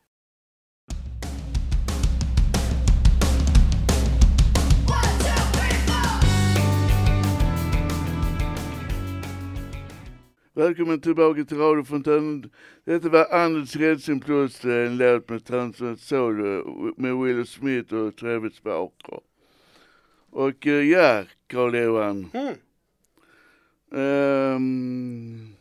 Välkommen 10.58 11.00
tillbaka 11.00 11.44
till 11.44 11.56
Radio 11.56 11.84
Fontänen. 11.84 12.50
Detta 12.84 13.08
var 13.08 13.26
Anders 13.30 13.76
Redsing 13.76 14.20
plus 14.20 14.64
en 14.64 14.96
låt 14.96 15.28
med 15.28 15.44
Transvent 15.44 16.00
Soul 16.00 16.40
eh, 16.40 16.64
med 16.96 17.16
Will 17.16 17.46
Smith 17.46 17.94
och 17.94 18.16
Travis 18.16 18.62
Barker. 18.62 19.20
Och 20.30 20.66
eh, 20.66 20.72
ja, 20.72 21.24
Carl-Johan. 21.46 22.30
Mm. 22.32 22.54
Ehm. 23.92 25.57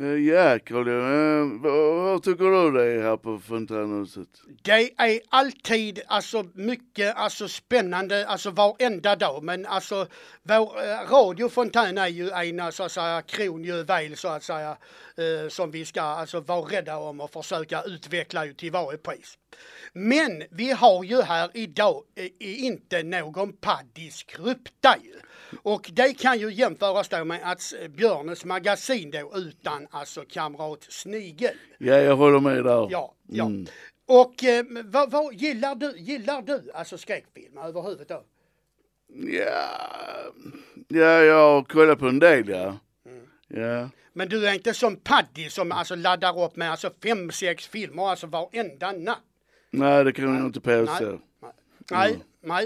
Eh, 0.00 0.06
ja, 0.06 0.58
Carl-Johan. 0.58 1.52
Uh, 1.52 1.62
vad, 1.62 2.22
tycker 2.22 2.44
du 2.44 2.78
det 2.78 2.84
är 2.84 3.02
här 3.02 3.16
på 3.16 3.38
Fontänhuset? 3.38 4.28
Det 4.62 4.90
är 4.96 5.20
alltid 5.28 6.00
alltså 6.06 6.44
mycket 6.54 7.16
alltså 7.16 7.48
spännande 7.48 8.26
alltså 8.26 8.50
varenda 8.50 9.16
dag 9.16 9.42
men 9.42 9.66
alltså 9.66 10.06
vår 10.42 10.82
eh, 10.84 11.10
radiofontän 11.10 11.98
är 11.98 12.08
ju 12.08 12.30
en 12.30 12.72
så 12.72 12.82
att 12.82 12.92
säga 12.92 13.22
kronjuvel 13.22 14.16
så 14.16 14.28
att 14.28 14.42
säga 14.42 14.76
eh, 15.16 15.48
som 15.48 15.70
vi 15.70 15.84
ska 15.84 16.02
alltså 16.02 16.40
vara 16.40 16.76
rädda 16.76 16.98
om 16.98 17.20
och 17.20 17.30
försöka 17.30 17.82
utveckla 17.82 18.46
ju 18.46 18.54
till 18.54 18.72
varje 18.72 18.98
pris. 18.98 19.38
Men 19.92 20.42
vi 20.50 20.70
har 20.70 21.04
ju 21.04 21.22
här 21.22 21.50
idag 21.54 22.02
eh, 22.14 22.64
inte 22.64 23.02
någon 23.02 23.52
paddiskrypta 23.52 24.96
ju. 25.02 25.14
Och 25.62 25.90
det 25.92 26.14
kan 26.18 26.38
ju 26.38 26.52
jämföras 26.52 27.08
då 27.08 27.24
med 27.24 27.40
att 27.44 27.74
eh, 27.80 27.88
Björnes 27.88 28.44
magasin 28.44 29.10
då 29.10 29.32
utan 29.34 29.86
alltså 29.90 30.24
kamrat 30.28 30.86
Snigel. 30.88 31.54
Ja, 31.78 31.94
jag 31.94 32.16
håller 32.16 32.40
med 32.40 32.64
där. 32.64 32.88
Ja, 32.90 33.14
ja. 33.26 33.46
Mm. 33.46 33.66
Och 34.06 34.44
eh, 34.44 34.64
vad, 34.84 35.10
vad 35.10 35.34
gillar 35.34 35.74
du, 35.74 35.94
gillar 35.96 36.42
du 36.42 36.70
alltså 36.74 36.98
skräckfilm 36.98 37.58
överhuvudtaget? 37.58 38.26
Ja, 39.12 40.32
ja, 40.88 41.22
jag 41.22 41.34
har 41.34 41.62
kollat 41.62 41.98
på 41.98 42.06
en 42.06 42.18
del, 42.18 42.48
ja. 42.48 42.78
Ja. 43.48 43.88
Men 44.12 44.28
du 44.28 44.48
är 44.48 44.54
inte 44.54 44.74
som 44.74 44.96
Paddy 44.96 45.50
som 45.50 45.72
alltså 45.72 45.94
laddar 45.94 46.44
upp 46.44 46.56
med 46.56 46.70
alltså 46.70 46.90
fem, 47.02 47.30
sex 47.30 47.66
filmer 47.66 48.08
alltså 48.08 48.26
varenda 48.26 48.92
natt. 48.92 49.18
Nej, 49.70 50.04
det 50.04 50.12
kan 50.12 50.34
jag 50.34 50.46
inte 50.46 50.60
påstå. 50.60 51.20
Nej, 51.40 51.52
nej, 51.90 52.18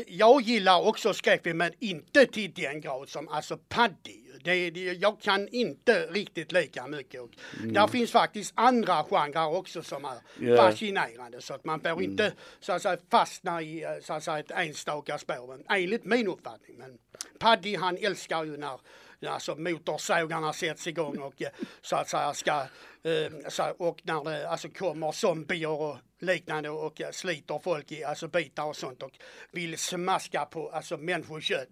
jag 0.06 0.42
gillar 0.42 0.87
också 0.88 1.14
skräckfilm 1.14 1.58
men 1.58 1.72
inte 1.78 2.26
till 2.26 2.52
den 2.52 2.80
grad 2.80 3.08
som 3.08 3.28
alltså 3.28 3.56
Paddy. 3.68 4.20
Det, 4.44 4.70
det, 4.70 4.80
jag 4.80 5.20
kan 5.20 5.48
inte 5.48 6.06
riktigt 6.06 6.52
lika 6.52 6.87
mycket. 6.87 7.20
Och 7.20 7.30
Där 7.64 7.87
finns 7.87 8.10
faktiskt 8.12 8.52
andra 8.56 9.04
genrer 9.04 9.56
också 9.56 9.82
som 9.82 10.04
är 10.04 10.14
Ja. 10.38 10.56
fascinerande 10.56 11.40
så 11.40 11.54
att 11.54 11.64
man 11.64 11.80
får 11.80 12.02
inte 12.02 12.32
så 12.60 12.72
att 12.72 12.82
säga 12.82 12.98
fastna 13.10 13.62
i 13.62 13.82
eh, 13.82 13.90
så 14.02 14.12
att 14.12 14.24
säga, 14.24 14.38
ett 14.38 14.50
enstaka 14.50 15.18
spår. 15.18 15.46
Men 15.46 15.64
enligt 15.78 16.04
min 16.04 16.28
uppfattning. 16.28 16.76
Men 16.78 16.98
Paddy 17.38 17.76
han 17.76 17.96
älskar 17.96 18.44
ju 18.44 18.56
när 18.56 18.80
alltså 19.26 19.54
motorsågarna 19.54 20.52
sätts 20.52 20.87
igång 20.87 21.18
och 21.18 21.42
eh, 21.42 21.48
så 21.82 21.96
att 21.96 22.08
säga 22.08 22.34
ska 22.34 22.60
eh, 23.02 23.48
så, 23.48 23.64
och 23.78 24.00
när 24.02 24.24
det 24.24 24.48
alltså 24.48 24.68
kommer 24.68 25.12
zombier 25.12 25.80
och 25.80 25.96
liknande 26.26 26.70
och 26.70 27.00
eh, 27.00 27.10
sliter 27.10 27.58
folk 27.64 27.92
i 27.92 28.04
alltså 28.04 28.28
bitar 28.28 28.64
och 28.64 28.76
sånt 28.76 29.02
och 29.02 29.12
vill 29.52 29.78
smaska 29.78 30.44
på 30.44 30.70
alltså 30.70 30.96
människokött. 30.96 31.68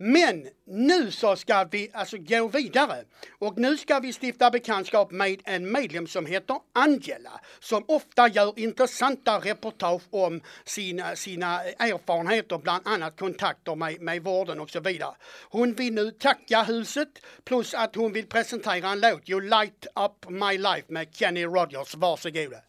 Men 0.00 0.48
nu 0.66 1.10
så 1.10 1.36
ska 1.36 1.64
vi 1.64 1.90
alltså 1.92 2.16
gå 2.18 2.48
vidare 2.48 3.04
och 3.38 3.58
nu 3.58 3.76
ska 3.76 3.98
vi 3.98 4.12
stifta 4.12 4.50
bekantskap 4.50 5.10
med 5.10 5.40
en 5.44 5.72
medlem 5.72 6.06
som 6.06 6.26
heter 6.26 6.56
Angela 6.74 7.40
som 7.60 7.84
ofta 7.88 8.28
gör 8.28 8.58
intressanta 8.58 9.38
reportage 9.38 10.02
om 10.10 10.40
sina, 10.64 11.16
sina 11.16 11.62
erfarenheter, 11.62 12.58
bland 12.58 12.88
annat 12.88 13.18
kontakter 13.18 13.74
med, 13.74 14.00
med 14.00 14.22
vården 14.22 14.60
och 14.60 14.70
så 14.70 14.80
vidare. 14.80 15.14
Hon 15.50 15.74
vill 15.74 15.94
nu 15.94 16.10
tacka 16.10 16.62
huset 16.62 17.08
plus 17.44 17.74
att 17.74 17.94
hon 17.94 18.12
vill 18.12 18.26
presentera 18.26 18.88
en 18.88 19.00
låt, 19.00 19.28
You 19.28 19.40
Light 19.40 19.86
Up 19.86 20.30
My 20.30 20.58
Life 20.58 20.84
med 20.88 21.14
Kenny 21.14 21.44
Rogers. 21.44 21.94
Varsågoda. 21.94 22.67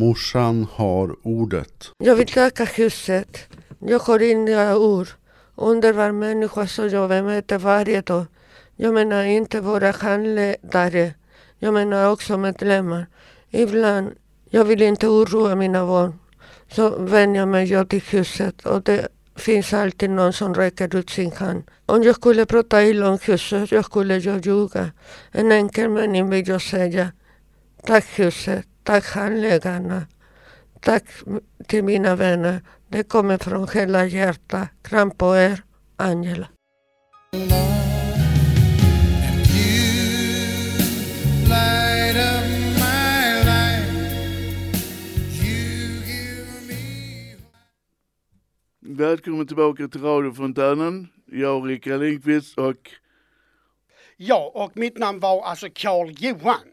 Morsan 0.00 0.66
har 0.72 1.16
ordet. 1.22 1.90
Jag 1.98 2.16
vill 2.16 2.26
tacka 2.26 2.64
huset. 2.64 3.38
Jag 3.78 3.98
har 3.98 4.22
inga 4.22 4.76
ord. 4.76 5.08
Underbar 5.54 6.12
människa 6.12 6.66
som 6.66 6.88
jag 6.88 7.24
möter 7.24 7.58
varje 7.58 8.00
dag. 8.00 8.24
Jag 8.76 8.94
menar 8.94 9.24
inte 9.24 9.60
bara 9.60 9.90
handledare. 9.90 11.14
Jag 11.58 11.74
menar 11.74 12.10
också 12.12 12.38
medlemmar. 12.38 13.06
Ibland, 13.50 14.06
jag 14.50 14.64
vill 14.64 14.82
inte 14.82 15.06
oroa 15.08 15.54
mina 15.54 15.86
barn. 15.86 16.12
Så 16.74 16.90
vänder 16.98 17.40
jag 17.40 17.48
mig 17.48 17.86
till 17.88 18.02
huset 18.10 18.66
och 18.66 18.82
det 18.82 19.08
finns 19.36 19.72
alltid 19.72 20.10
någon 20.10 20.32
som 20.32 20.54
räcker 20.54 20.96
ut 20.96 21.10
sin 21.10 21.32
hand. 21.32 21.62
Om 21.86 22.02
jag 22.02 22.16
skulle 22.16 22.46
prata 22.46 22.84
illa 22.84 23.08
om 23.08 23.18
huset, 23.22 23.72
jag 23.72 23.84
skulle 23.84 24.16
jag 24.18 24.46
ljuga. 24.46 24.90
En 25.30 25.52
enkel 25.52 25.88
mening 25.88 26.30
vill 26.30 26.48
jag 26.48 26.62
säga. 26.62 27.12
Tack 27.86 28.06
huset, 28.18 28.66
tack 28.82 29.06
handläggarna. 29.06 30.06
Tack 30.80 31.04
till 31.66 31.84
mina 31.84 32.16
vänner. 32.16 32.62
Det 32.88 33.02
kommer 33.02 33.38
från 33.38 33.68
hela 33.68 34.06
hjärtat. 34.06 34.68
Kram 34.82 35.10
på 35.10 35.36
er, 35.36 35.62
Angela. 35.96 36.48
Välkommen 48.80 49.46
tillbaka 49.46 49.88
till 49.88 50.02
radiofontänen. 50.02 51.08
Jag, 51.26 51.68
Rickard 51.68 52.00
Lindqvist 52.00 52.58
och 52.58 52.90
Ja, 54.16 54.52
och 54.54 54.76
mitt 54.76 54.98
namn 54.98 55.20
var 55.20 55.42
alltså 55.42 55.66
Carl 55.74 56.10
Johan. 56.18 56.69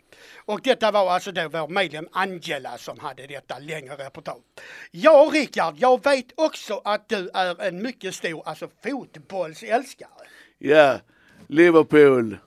Och 0.47 0.61
detta 0.63 0.91
var 0.91 1.11
alltså 1.11 1.31
då 1.31 1.49
vår 1.49 1.67
medlem 1.67 2.07
Angela 2.11 2.77
som 2.77 2.99
hade 2.99 3.27
detta 3.27 3.59
längre 3.59 3.95
reportage. 3.95 4.43
Ja, 4.91 5.29
Rickard, 5.33 5.75
jag 5.77 6.03
vet 6.03 6.25
också 6.35 6.81
att 6.85 7.09
du 7.09 7.29
är 7.33 7.61
en 7.61 7.81
mycket 7.81 8.15
stor 8.15 8.43
alltså 8.45 8.67
fotbollsälskare. 8.83 10.09
ja, 10.57 10.99
Liverpool. 11.47 12.37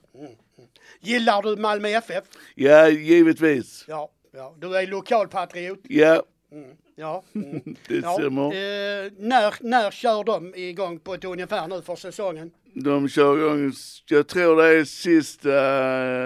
Gillar 0.99 1.41
du 1.41 1.55
Malmö 1.55 1.89
FF? 1.89 2.23
Ja, 2.55 2.87
givetvis. 2.89 3.85
Ja, 3.87 4.09
ja. 4.31 4.55
du 4.57 4.77
är 4.77 4.87
lokalpatriot. 4.87 5.79
Ja, 5.83 6.23
Ja. 6.95 7.23
Mm. 7.35 7.61
det 7.87 7.95
ja. 7.95 8.21
Eh, 8.21 9.11
när, 9.17 9.63
när 9.63 9.91
kör 9.91 10.23
de 10.23 10.55
igång 10.55 10.99
på 10.99 11.13
ett 11.13 11.25
ungefär 11.25 11.67
nu 11.67 11.81
för 11.81 11.95
säsongen? 11.95 12.51
De 12.73 13.09
kör 13.09 13.37
igång, 13.37 13.73
jag 14.09 14.27
tror 14.27 14.61
det 14.61 14.67
är 14.67 14.83
sista 14.83 15.49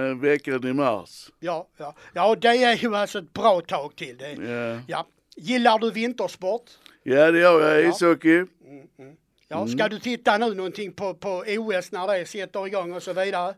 eh, 0.08 0.16
veckan 0.16 0.68
i 0.68 0.74
mars. 0.74 1.32
Ja, 1.40 1.68
ja. 1.78 1.96
ja, 2.14 2.36
det 2.36 2.48
är 2.48 2.76
ju 2.76 2.96
alltså 2.96 3.20
ett 3.20 3.34
bra 3.34 3.62
tag 3.62 3.96
till. 3.96 4.18
Det. 4.18 4.34
Ja, 4.34 4.82
Ja. 4.88 5.06
Gillar 5.38 5.80
du 5.80 5.92
vintersport? 5.92 6.72
ja 7.04 7.32
det 7.32 7.40
gör 7.40 7.62
jag. 7.62 7.84
Ja. 7.84 7.90
Ishockey. 7.90 8.46
Ja, 9.48 9.68
ska 9.68 9.88
du 9.88 10.00
titta 10.00 10.38
nu 10.38 10.56
någonting 10.56 10.94
på, 10.94 11.14
på 11.14 11.44
OS 11.48 11.92
när 11.92 12.20
det 12.20 12.26
sätter 12.26 12.68
igång 12.68 12.94
och 12.94 13.04
så 13.04 13.14
vidare? 13.14 13.56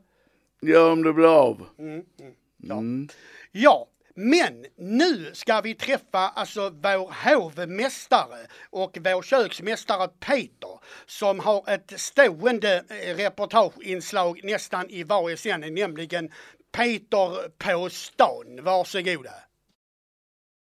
Ja, 0.60 0.92
om 0.92 1.04
det 1.04 1.14
blir 1.14 1.40
av. 1.40 1.66
Mm, 1.80 1.94
mm. 1.94 2.34
Ja. 2.58 2.78
Mm. 2.78 3.08
ja, 3.52 3.88
men 4.20 4.66
nu 4.78 5.30
ska 5.34 5.62
vi 5.62 5.74
träffa 5.74 6.20
alltså 6.20 6.70
vår 6.70 7.14
hovmästare 7.30 8.48
och 8.70 8.98
vår 9.02 9.22
köksmästare 9.22 10.08
Peter 10.08 10.80
som 11.06 11.40
har 11.40 11.70
ett 11.70 11.94
stående 12.00 12.84
eh, 12.90 13.16
reportageinslag 13.16 14.40
nästan 14.44 14.90
i 14.90 15.04
varje 15.04 15.38
sändning, 15.38 15.74
nämligen 15.74 16.30
Peter 16.78 17.50
på 17.58 17.90
stan. 17.90 18.60
Varsågoda. 18.62 19.34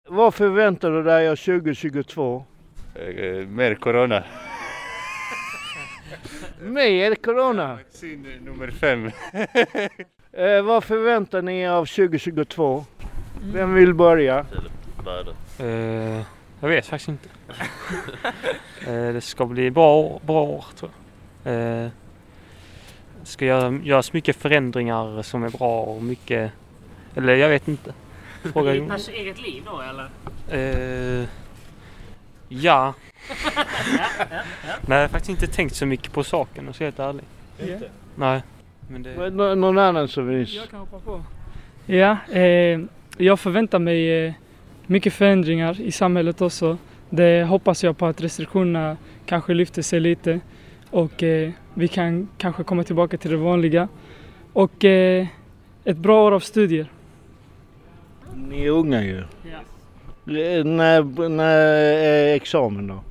Vad 0.09 0.33
förväntar 0.33 0.91
du 0.91 1.03
dig 1.03 1.29
av 1.29 1.35
2022? 1.35 2.45
Eh, 2.95 3.47
mer 3.47 3.75
corona. 3.75 4.23
Mer 6.61 7.15
corona. 7.15 7.75
Vaccin 7.75 8.21
nummer 8.41 8.71
fem. 8.71 9.11
Eh, 10.37 10.61
vad 10.61 10.83
förväntar 10.83 11.41
ni 11.41 11.59
er 11.59 11.69
av 11.69 11.85
2022? 11.85 12.85
Vem 13.51 13.73
vill 13.73 13.93
börja? 13.93 14.45
Eh, 15.59 16.21
jag 16.59 16.69
vet 16.69 16.85
faktiskt 16.85 17.09
inte. 17.09 17.29
Eh, 18.87 19.13
det 19.13 19.21
ska 19.21 19.45
bli 19.45 19.71
bra, 19.71 20.19
bra 20.25 20.41
år 20.43 20.65
tror 20.79 20.91
jag. 21.43 21.53
Eh, 21.53 21.89
det 23.21 23.25
ska 23.27 23.45
göra, 23.45 23.79
göras 23.83 24.13
mycket 24.13 24.35
förändringar 24.35 25.21
som 25.21 25.43
är 25.43 25.49
bra 25.49 25.81
och 25.81 26.03
mycket... 26.03 26.51
Eller 27.15 27.35
jag 27.35 27.49
vet 27.49 27.67
inte. 27.67 27.93
Fråga 28.53 28.75
I 28.75 28.81
pers 28.81 29.09
eget 29.09 29.41
liv 29.41 29.63
då 29.65 29.81
eller? 29.81 30.09
Eh, 30.49 31.27
ja. 32.49 32.93
ja, 33.29 33.33
ja, 33.97 34.05
ja. 34.29 34.41
Nej, 34.81 34.97
jag 34.97 35.03
har 35.03 35.07
faktiskt 35.07 35.29
inte 35.29 35.47
tänkt 35.47 35.75
så 35.75 35.85
mycket 35.85 36.13
på 36.13 36.23
saken 36.23 36.67
och 36.67 36.75
så 36.75 36.83
helt 36.83 36.99
ärlig. 36.99 37.23
Inte? 37.59 37.89
Nej. 38.15 38.43
Men 38.89 39.03
det... 39.03 39.29
Nå- 39.29 39.55
Någon 39.55 39.77
annan 39.77 40.07
som 40.07 40.27
vill? 40.27 40.55
Jag 40.55 40.69
kan 40.69 40.79
hoppa 40.79 40.99
på. 40.99 41.23
Ja, 41.85 42.17
eh, 42.31 42.79
jag 43.17 43.39
förväntar 43.39 43.79
mig 43.79 44.25
eh, 44.25 44.33
mycket 44.85 45.13
förändringar 45.13 45.81
i 45.81 45.91
samhället 45.91 46.41
också. 46.41 46.77
Det 47.09 47.43
hoppas 47.43 47.83
jag 47.83 47.97
på 47.97 48.05
att 48.05 48.21
restriktionerna 48.21 48.97
kanske 49.25 49.53
lyfter 49.53 49.81
sig 49.81 49.99
lite 49.99 50.39
och 50.89 51.23
eh, 51.23 51.51
vi 51.73 51.87
kan 51.87 52.27
kanske 52.37 52.63
komma 52.63 52.83
tillbaka 52.83 53.17
till 53.17 53.31
det 53.31 53.37
vanliga. 53.37 53.87
Och 54.53 54.85
eh, 54.85 55.27
ett 55.83 55.97
bra 55.97 56.25
år 56.27 56.31
av 56.31 56.39
studier. 56.39 56.87
Ni 58.35 58.65
är 58.65 58.69
unga 58.69 59.03
ju. 59.03 59.23
Ja. 59.43 60.37
Eh, 60.39 60.63
När, 60.65 61.29
när 61.29 61.57
är 61.57 62.35
examen 62.35 62.87
då? 62.87 63.03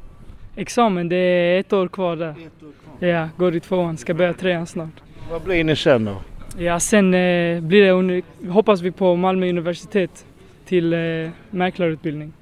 Examen, 0.57 1.09
det 1.09 1.17
är 1.17 1.61
ett 1.61 1.73
år 1.73 1.89
kvar 1.89 2.17
där. 2.17 2.35
Ja, 2.99 3.29
går 3.37 3.57
i 3.57 3.61
tvåan, 3.61 3.97
ska 3.97 4.15
börja 4.15 4.33
trean 4.33 4.67
snart. 4.67 5.03
Vad 5.31 5.43
blir 5.43 5.65
ni 5.65 5.77
sen 5.77 6.05
då? 6.05 6.17
Ja, 6.59 6.81
sen 6.81 7.15
eh, 7.15 7.61
blir 7.61 8.03
det, 8.03 8.23
hoppas 8.49 8.81
vi 8.81 8.91
på 8.91 9.17
Malmö 9.17 9.49
universitet 9.49 10.27
till 10.65 10.93
eh, 10.93 11.31
mäklarutbildning. 11.51 12.33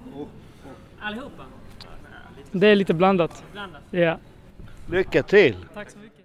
Allihopa? 1.01 1.43
Det 2.53 2.67
är 2.67 2.77
lite 2.77 2.95
blandat. 2.95 3.45
Blandat. 3.53 3.83
Ja. 3.91 4.19
Lycka 4.91 5.23
till! 5.23 5.57
Tack 5.75 5.91
så 5.91 5.99
mycket. 5.99 6.25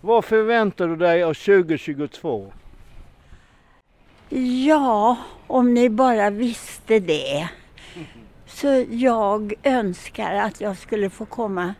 Vad 0.00 0.24
förväntar 0.24 0.88
du 0.88 0.96
dig 0.96 1.22
av 1.22 1.34
2022? 1.34 2.52
Ja, 4.66 5.16
om 5.46 5.74
ni 5.74 5.90
bara 5.90 6.30
visste 6.30 7.00
det. 7.00 7.48
Så 8.46 8.84
jag 8.90 9.52
önskar 9.62 10.34
att 10.34 10.60
jag 10.60 10.76
skulle 10.76 11.10
få 11.10 11.24
komma 11.26 11.74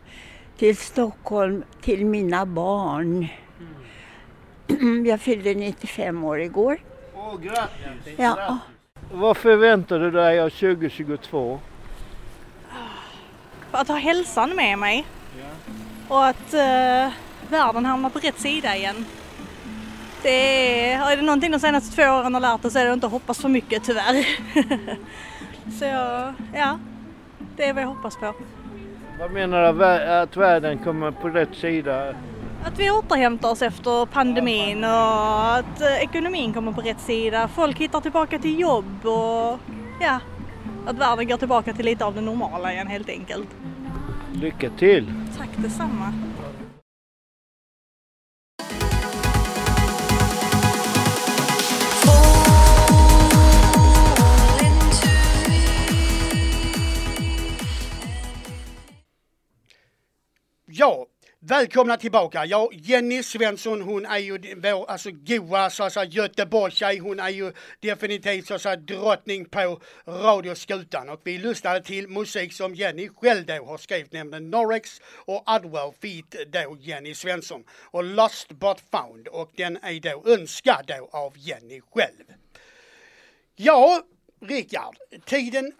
till 0.57 0.77
Stockholm 0.77 1.63
till 1.81 2.05
mina 2.05 2.45
barn. 2.45 3.27
Jag 5.05 5.21
fyllde 5.21 5.53
95 5.53 6.23
år 6.23 6.41
igår. 6.41 6.77
Åh, 7.15 7.39
grattis! 7.41 8.13
Ja. 8.17 8.57
Vad 9.11 9.37
förväntar 9.37 9.99
du 9.99 10.11
dig 10.11 10.39
av 10.39 10.49
2022? 10.49 11.59
att 13.75 13.87
ha 13.87 13.95
hälsan 13.95 14.55
med 14.55 14.79
mig. 14.79 15.05
Och 16.07 16.25
att 16.25 16.53
eh, 16.53 17.09
världen 17.49 17.85
hamnar 17.85 18.09
på 18.09 18.19
rätt 18.19 18.39
sida 18.39 18.75
igen. 18.75 19.05
Det 20.21 20.93
är, 20.93 21.11
är 21.11 21.17
det 21.17 21.23
någonting 21.23 21.51
de 21.51 21.59
senaste 21.59 21.95
två 21.95 22.03
åren 22.03 22.33
har 22.33 22.41
lärt 22.41 22.65
oss 22.65 22.73
så 22.73 22.79
är 22.79 22.85
det 22.85 22.91
att 22.91 22.95
inte 22.95 23.07
hoppas 23.07 23.41
för 23.41 23.49
mycket 23.49 23.83
tyvärr. 23.83 24.25
så 25.79 25.85
ja, 26.53 26.79
det 27.55 27.65
är 27.65 27.73
vad 27.73 27.83
jag 27.83 27.87
hoppas 27.87 28.17
på. 28.17 28.33
Vad 29.19 29.31
menar 29.31 29.73
du 29.73 29.85
att 29.85 30.37
världen 30.37 30.77
kommer 30.77 31.11
på 31.11 31.29
rätt 31.29 31.55
sida? 31.55 32.13
Att 32.65 32.79
vi 32.79 32.91
återhämtar 32.91 33.51
oss 33.51 33.61
efter 33.61 34.05
pandemin 34.05 34.83
och 34.83 35.55
att 35.55 35.81
eh, 35.81 36.03
ekonomin 36.03 36.53
kommer 36.53 36.71
på 36.71 36.81
rätt 36.81 36.99
sida. 36.99 37.47
Folk 37.47 37.77
hittar 37.77 38.01
tillbaka 38.01 38.39
till 38.39 38.59
jobb 38.59 39.05
och 39.05 39.59
ja, 40.01 40.19
att 40.85 40.97
världen 40.97 41.27
går 41.27 41.37
tillbaka 41.37 41.73
till 41.73 41.85
lite 41.85 42.05
av 42.05 42.15
det 42.15 42.21
normala 42.21 42.73
igen 42.73 42.87
helt 42.87 43.09
enkelt. 43.09 43.47
Lycka 44.33 44.69
till! 44.69 45.13
Tack 45.37 45.49
detsamma! 45.57 46.13
Ja, 60.65 61.05
Välkomna 61.47 61.97
tillbaka. 61.97 62.45
Ja, 62.45 62.69
Jenny 62.73 63.23
Svensson, 63.23 63.81
hon 63.81 64.05
är 64.05 64.17
ju 64.17 64.55
vår 64.55 64.91
alltså 64.91 65.09
goa 65.11 65.69
så 65.69 65.83
att 65.83 65.93
säga 65.93 66.05
Göteborgstjej. 66.05 66.97
Hon 66.97 67.19
är 67.19 67.29
ju 67.29 67.53
definitivt 67.79 68.47
så 68.47 68.53
att 68.53 68.61
säga 68.61 68.75
drottning 68.75 69.45
på 69.45 69.81
radioskutan 70.07 71.09
och 71.09 71.21
vi 71.23 71.37
lyssnade 71.37 71.81
till 71.81 72.07
musik 72.07 72.53
som 72.53 72.75
Jenny 72.75 73.09
själv 73.09 73.45
då 73.45 73.65
har 73.65 73.77
skrivit, 73.77 74.11
nämligen 74.11 74.49
Norrex 74.49 75.01
och 75.25 75.43
Adwell 75.45 75.91
feat 76.01 76.47
då 76.47 76.77
Jenny 76.79 77.15
Svensson 77.15 77.63
och 77.69 78.03
Lost 78.03 78.49
But 78.49 78.81
Found 78.91 79.27
och 79.27 79.51
den 79.55 79.77
är 79.81 79.99
då 79.99 80.23
önskad 80.31 80.85
då 80.87 81.09
av 81.11 81.33
Jenny 81.37 81.81
själv. 81.93 82.23
Ja, 83.55 84.01
Rickard, 84.41 84.95
tiden 85.25 85.71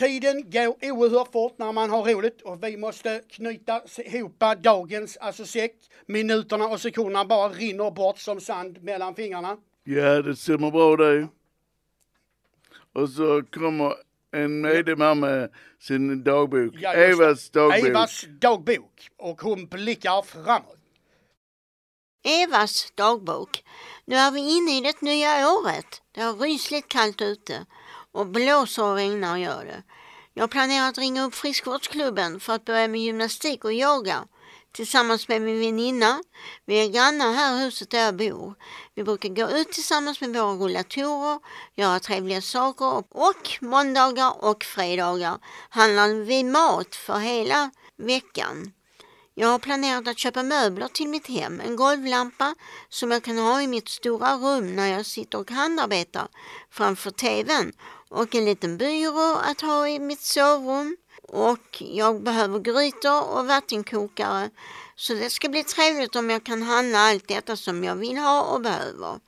Tiden 0.00 0.50
går 0.50 0.76
oerhört 0.82 1.32
fort 1.32 1.58
när 1.58 1.72
man 1.72 1.90
har 1.90 2.04
roligt 2.04 2.42
och 2.42 2.64
vi 2.64 2.76
måste 2.76 3.22
knyta 3.28 3.82
ihop 3.96 4.42
dagens 4.62 5.16
alltså 5.16 5.46
säck. 5.46 5.74
Minuterna 6.06 6.68
och 6.68 6.80
sekunderna 6.80 7.24
bara 7.24 7.48
rinner 7.48 7.90
bort 7.90 8.18
som 8.18 8.40
sand 8.40 8.82
mellan 8.82 9.14
fingrarna. 9.14 9.56
Ja, 9.84 10.22
det 10.22 10.36
stämmer 10.36 10.70
bra 10.70 10.96
det. 10.96 11.28
Och 12.92 13.08
så 13.08 13.42
kommer 13.42 13.94
en 14.30 14.60
medlem 14.60 15.00
här 15.00 15.14
med 15.14 15.50
sin 15.80 16.24
dagbok. 16.24 16.74
Ja. 16.80 16.92
Evas 16.94 17.50
dagbok. 17.50 17.88
Evas 17.88 18.24
dagbok. 18.40 19.08
Och 19.16 19.42
hon 19.42 19.66
blickar 19.66 20.22
framåt. 20.22 20.78
Evas 22.24 22.92
dagbok. 22.94 23.64
Nu 24.04 24.16
är 24.16 24.30
vi 24.30 24.40
inne 24.40 24.78
i 24.78 24.80
det 24.80 25.02
nya 25.02 25.50
året. 25.50 26.02
Det 26.12 26.20
är 26.20 26.32
rysligt 26.32 26.88
kallt 26.88 27.22
ute 27.22 27.66
och 28.12 28.26
blåser 28.26 28.84
och 28.84 28.94
regnar 28.94 29.36
gör 29.36 29.64
det. 29.64 29.82
Jag 30.34 30.50
planerar 30.50 30.88
att 30.88 30.98
ringa 30.98 31.24
upp 31.24 31.34
friskvårdsklubben 31.34 32.40
för 32.40 32.52
att 32.52 32.64
börja 32.64 32.88
med 32.88 33.00
gymnastik 33.00 33.64
och 33.64 33.72
yoga 33.72 34.24
tillsammans 34.72 35.28
med 35.28 35.42
min 35.42 35.60
väninna. 35.60 36.22
Vi 36.66 36.84
är 36.84 36.88
grannar 36.88 37.32
här 37.32 37.56
i 37.56 37.64
huset 37.64 37.90
där 37.90 38.04
jag 38.04 38.16
bor. 38.16 38.54
Vi 38.94 39.04
brukar 39.04 39.28
gå 39.28 39.50
ut 39.50 39.72
tillsammans 39.72 40.20
med 40.20 40.30
våra 40.30 40.52
rullatorer, 40.52 41.38
göra 41.74 42.00
trevliga 42.00 42.42
saker 42.42 43.04
och 43.10 43.58
måndagar 43.60 44.44
och 44.44 44.64
fredagar 44.64 45.38
handlar 45.70 46.08
vi 46.08 46.44
mat 46.44 46.96
för 46.96 47.18
hela 47.18 47.70
veckan. 47.96 48.72
Jag 49.34 49.48
har 49.48 49.58
planerat 49.58 50.08
att 50.08 50.18
köpa 50.18 50.42
möbler 50.42 50.88
till 50.88 51.08
mitt 51.08 51.26
hem, 51.26 51.60
en 51.60 51.76
golvlampa 51.76 52.54
som 52.88 53.10
jag 53.10 53.22
kan 53.22 53.38
ha 53.38 53.62
i 53.62 53.66
mitt 53.66 53.88
stora 53.88 54.34
rum 54.34 54.76
när 54.76 54.86
jag 54.86 55.06
sitter 55.06 55.38
och 55.38 55.50
handarbetar 55.50 56.28
framför 56.70 57.10
TVn 57.10 57.72
och 58.10 58.34
en 58.34 58.44
liten 58.44 58.76
byrå 58.76 59.40
att 59.44 59.60
ha 59.60 59.88
i 59.88 59.98
mitt 59.98 60.20
sovrum. 60.20 60.96
Och 61.22 61.82
jag 61.82 62.22
behöver 62.22 62.58
grytor 62.58 63.22
och 63.22 63.46
vattenkokare 63.46 64.50
så 64.96 65.14
det 65.14 65.30
ska 65.30 65.48
bli 65.48 65.64
trevligt 65.64 66.16
om 66.16 66.30
jag 66.30 66.44
kan 66.44 66.62
handla 66.62 66.98
allt 66.98 67.28
detta 67.28 67.56
som 67.56 67.84
jag 67.84 67.94
vill 67.94 68.18
ha 68.18 68.42
och 68.42 68.60
behöver. 68.60 69.20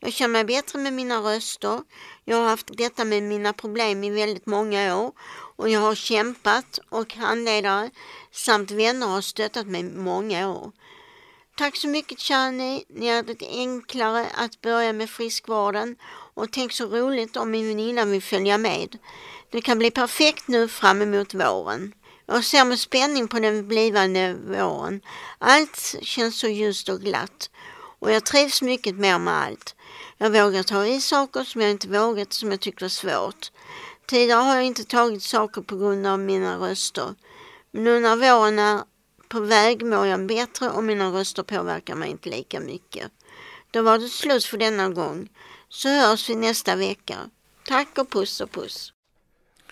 Jag 0.00 0.12
känner 0.12 0.32
mig 0.32 0.44
bättre 0.44 0.78
med 0.78 0.92
mina 0.92 1.18
röster. 1.18 1.80
Jag 2.24 2.36
har 2.36 2.48
haft 2.48 2.76
detta 2.76 3.04
med 3.04 3.22
mina 3.22 3.52
problem 3.52 4.04
i 4.04 4.10
väldigt 4.10 4.46
många 4.46 4.96
år 4.96 5.12
och 5.56 5.68
jag 5.68 5.80
har 5.80 5.94
kämpat 5.94 6.78
och 6.88 7.14
handledare 7.14 7.90
samt 8.32 8.70
vänner 8.70 9.06
har 9.06 9.20
stöttat 9.20 9.66
mig 9.66 9.80
i 9.80 9.84
många 9.84 10.50
år. 10.50 10.72
Tack 11.56 11.76
så 11.76 11.88
mycket 11.88 12.18
kära 12.18 12.50
ni. 12.50 12.84
Ni 12.88 13.06
gör 13.06 13.22
det 13.22 13.48
enklare 13.48 14.26
att 14.34 14.60
börja 14.60 14.92
med 14.92 15.10
friskvården 15.10 15.96
och 16.34 16.52
tänk 16.52 16.72
så 16.72 16.86
roligt 16.86 17.36
om 17.36 17.50
min 17.50 17.68
väninna 17.68 18.04
vill 18.04 18.22
följa 18.22 18.58
med. 18.58 18.98
Det 19.50 19.60
kan 19.60 19.78
bli 19.78 19.90
perfekt 19.90 20.48
nu 20.48 20.68
fram 20.68 21.02
emot 21.02 21.34
våren. 21.34 21.92
Jag 22.26 22.44
ser 22.44 22.64
med 22.64 22.78
spänning 22.78 23.28
på 23.28 23.38
den 23.38 23.68
blivande 23.68 24.34
våren. 24.34 25.00
Allt 25.38 25.96
känns 26.02 26.38
så 26.38 26.48
ljust 26.48 26.88
och 26.88 27.00
glatt 27.00 27.50
och 27.98 28.10
jag 28.10 28.24
trivs 28.24 28.62
mycket 28.62 28.96
mer 28.96 29.18
med 29.18 29.34
allt. 29.34 29.74
Jag 30.18 30.30
vågar 30.30 30.62
ta 30.62 30.86
i 30.86 31.00
saker 31.00 31.44
som 31.44 31.60
jag 31.60 31.70
inte 31.70 31.88
vågat 31.88 32.32
som 32.32 32.50
jag 32.50 32.60
tyckte 32.60 32.84
var 32.84 32.88
svårt. 32.88 33.52
Tidigare 34.06 34.40
har 34.40 34.54
jag 34.54 34.64
inte 34.64 34.84
tagit 34.84 35.22
saker 35.22 35.62
på 35.62 35.76
grund 35.76 36.06
av 36.06 36.18
mina 36.18 36.58
röster. 36.58 37.14
Men 37.70 37.84
nu 37.84 38.00
när 38.00 38.16
våren 38.16 38.58
är 38.58 38.82
på 39.28 39.40
väg 39.40 39.86
mår 39.86 40.06
jag 40.06 40.26
bättre 40.26 40.70
och 40.70 40.84
mina 40.84 41.10
röster 41.10 41.42
påverkar 41.42 41.94
mig 41.94 42.10
inte 42.10 42.28
lika 42.28 42.60
mycket. 42.60 43.12
Då 43.70 43.82
var 43.82 43.98
det 43.98 44.08
slut 44.08 44.44
för 44.44 44.58
denna 44.58 44.88
gång. 44.88 45.28
Så 45.74 45.88
hörs 45.88 46.28
vi 46.28 46.34
nästa 46.34 46.76
vecka. 46.76 47.30
Tack 47.66 47.98
och 47.98 48.10
puss 48.10 48.40
och 48.40 48.50
puss. 48.50 48.92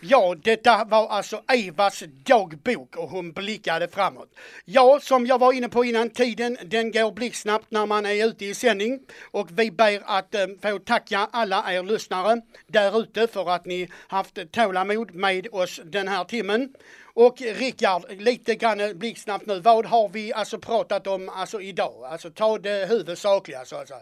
Ja, 0.01 0.35
detta 0.43 0.85
var 0.85 1.09
alltså 1.09 1.43
Evas 1.49 2.03
dagbok 2.25 2.97
och 2.97 3.09
hon 3.09 3.33
blickade 3.33 3.89
framåt. 3.89 4.29
Ja, 4.65 5.01
som 5.03 5.27
jag 5.27 5.39
var 5.39 5.53
inne 5.53 5.69
på 5.69 5.85
innan, 5.85 6.11
tiden 6.11 6.59
den 6.65 6.93
går 6.93 7.13
blixtsnabbt 7.13 7.71
när 7.71 7.87
man 7.87 8.07
är 8.07 8.27
ute 8.27 8.45
i 8.45 8.55
sändning 8.55 9.01
och 9.31 9.49
vi 9.59 9.71
ber 9.71 10.03
att 10.05 10.35
eh, 10.35 10.47
få 10.63 10.79
tacka 10.79 11.29
alla 11.33 11.73
er 11.73 11.83
lyssnare 11.83 12.41
där 12.67 13.01
ute 13.01 13.27
för 13.27 13.51
att 13.51 13.67
ni 13.67 13.89
haft 14.09 14.53
tålamod 14.53 15.15
med 15.15 15.47
oss 15.53 15.81
den 15.85 16.09
här 16.09 16.25
timmen. 16.25 16.75
Och 17.15 17.41
Rickard, 17.41 18.05
lite 18.11 18.55
grann 18.55 18.99
blixtsnabbt 18.99 19.47
nu, 19.47 19.61
vad 19.61 19.87
har 19.87 20.09
vi 20.09 20.33
alltså 20.33 20.59
pratat 20.59 21.07
om 21.07 21.29
alltså 21.29 21.61
idag? 21.61 22.05
Alltså 22.05 22.31
ta 22.31 22.59
det 22.59 22.87
huvudsakliga 22.89 23.65
så 23.65 23.77
att 23.77 23.89
säga. 23.89 24.01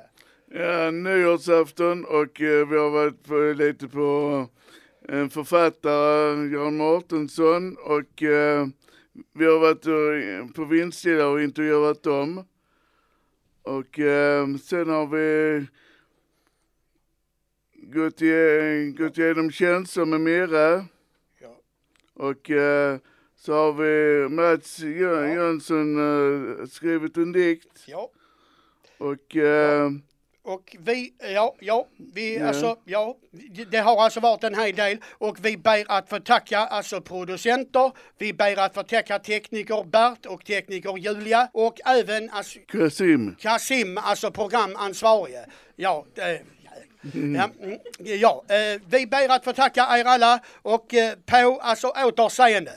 Ja, 0.52 0.90
nyårsafton 0.90 2.04
och 2.04 2.40
eh, 2.40 2.68
vi 2.68 2.76
har 2.78 2.90
varit 2.90 3.24
på, 3.24 3.34
lite 3.56 3.88
på 3.88 4.46
en 5.08 5.30
författare, 5.30 6.48
Jan 6.52 6.76
Mårtensson 6.76 7.76
och 7.76 8.22
eh, 8.22 8.66
vi 9.32 9.44
har 9.46 9.58
varit 9.58 9.86
eh, 9.86 10.52
på 10.54 10.64
Vindstilla 10.64 11.28
och 11.28 11.42
intervjuat 11.42 12.02
dem. 12.02 12.44
Och 13.62 13.98
eh, 13.98 14.56
sen 14.56 14.88
har 14.88 15.06
vi 15.06 15.66
gått, 17.74 18.22
i, 18.22 18.94
gått 18.98 19.18
igenom 19.18 19.50
känslor 19.50 20.04
med 20.06 20.20
mera. 20.20 20.84
Och 22.14 22.50
eh, 22.50 22.98
så 23.36 23.52
har 23.52 23.72
vi 23.72 24.28
Mats 24.28 24.78
Jö- 24.80 25.34
Jönsson 25.34 25.98
eh, 25.98 26.66
skrivit 26.66 27.16
en 27.16 27.32
dikt. 27.32 27.84
Ja. 27.86 28.10
Och 28.98 29.36
eh, 29.36 29.90
Och 30.42 30.76
vi, 30.78 31.12
ja, 31.34 31.54
ja, 31.60 31.86
vi, 32.14 32.38
Ja. 32.38 32.48
alltså, 32.48 32.76
ja, 32.84 33.16
det 33.70 33.78
har 33.78 34.02
alltså 34.04 34.20
varit 34.20 34.44
en 34.44 34.54
hel 34.54 34.76
del 34.76 34.98
och 35.10 35.36
vi 35.44 35.56
ber 35.56 35.84
att 35.88 36.08
få 36.08 36.18
tacka 36.20 36.58
alltså 36.58 37.00
producenter, 37.00 37.92
vi 38.18 38.32
ber 38.32 38.58
att 38.58 38.74
få 38.74 38.82
tacka 38.82 39.18
tekniker 39.18 39.84
Bert 39.84 40.26
och 40.26 40.44
tekniker 40.44 40.96
Julia 40.98 41.48
och 41.52 41.80
även 41.86 42.30
alltså, 42.30 42.58
Kasim. 42.68 43.36
Kasim, 43.38 43.98
alltså 43.98 44.30
programansvarige. 44.30 45.46
Ja, 45.76 46.06
eh, 46.14 46.40
Ja, 47.02 47.50
mm, 47.62 47.78
ja 47.98 48.44
eh, 48.48 48.80
vi 48.86 49.06
ber 49.06 49.28
att 49.28 49.44
få 49.44 49.52
tacka 49.52 49.98
er 49.98 50.04
alla 50.04 50.40
och 50.62 50.94
eh, 50.94 51.14
på 51.26 51.60
alltså 51.62 51.88
återseende. 51.88 52.72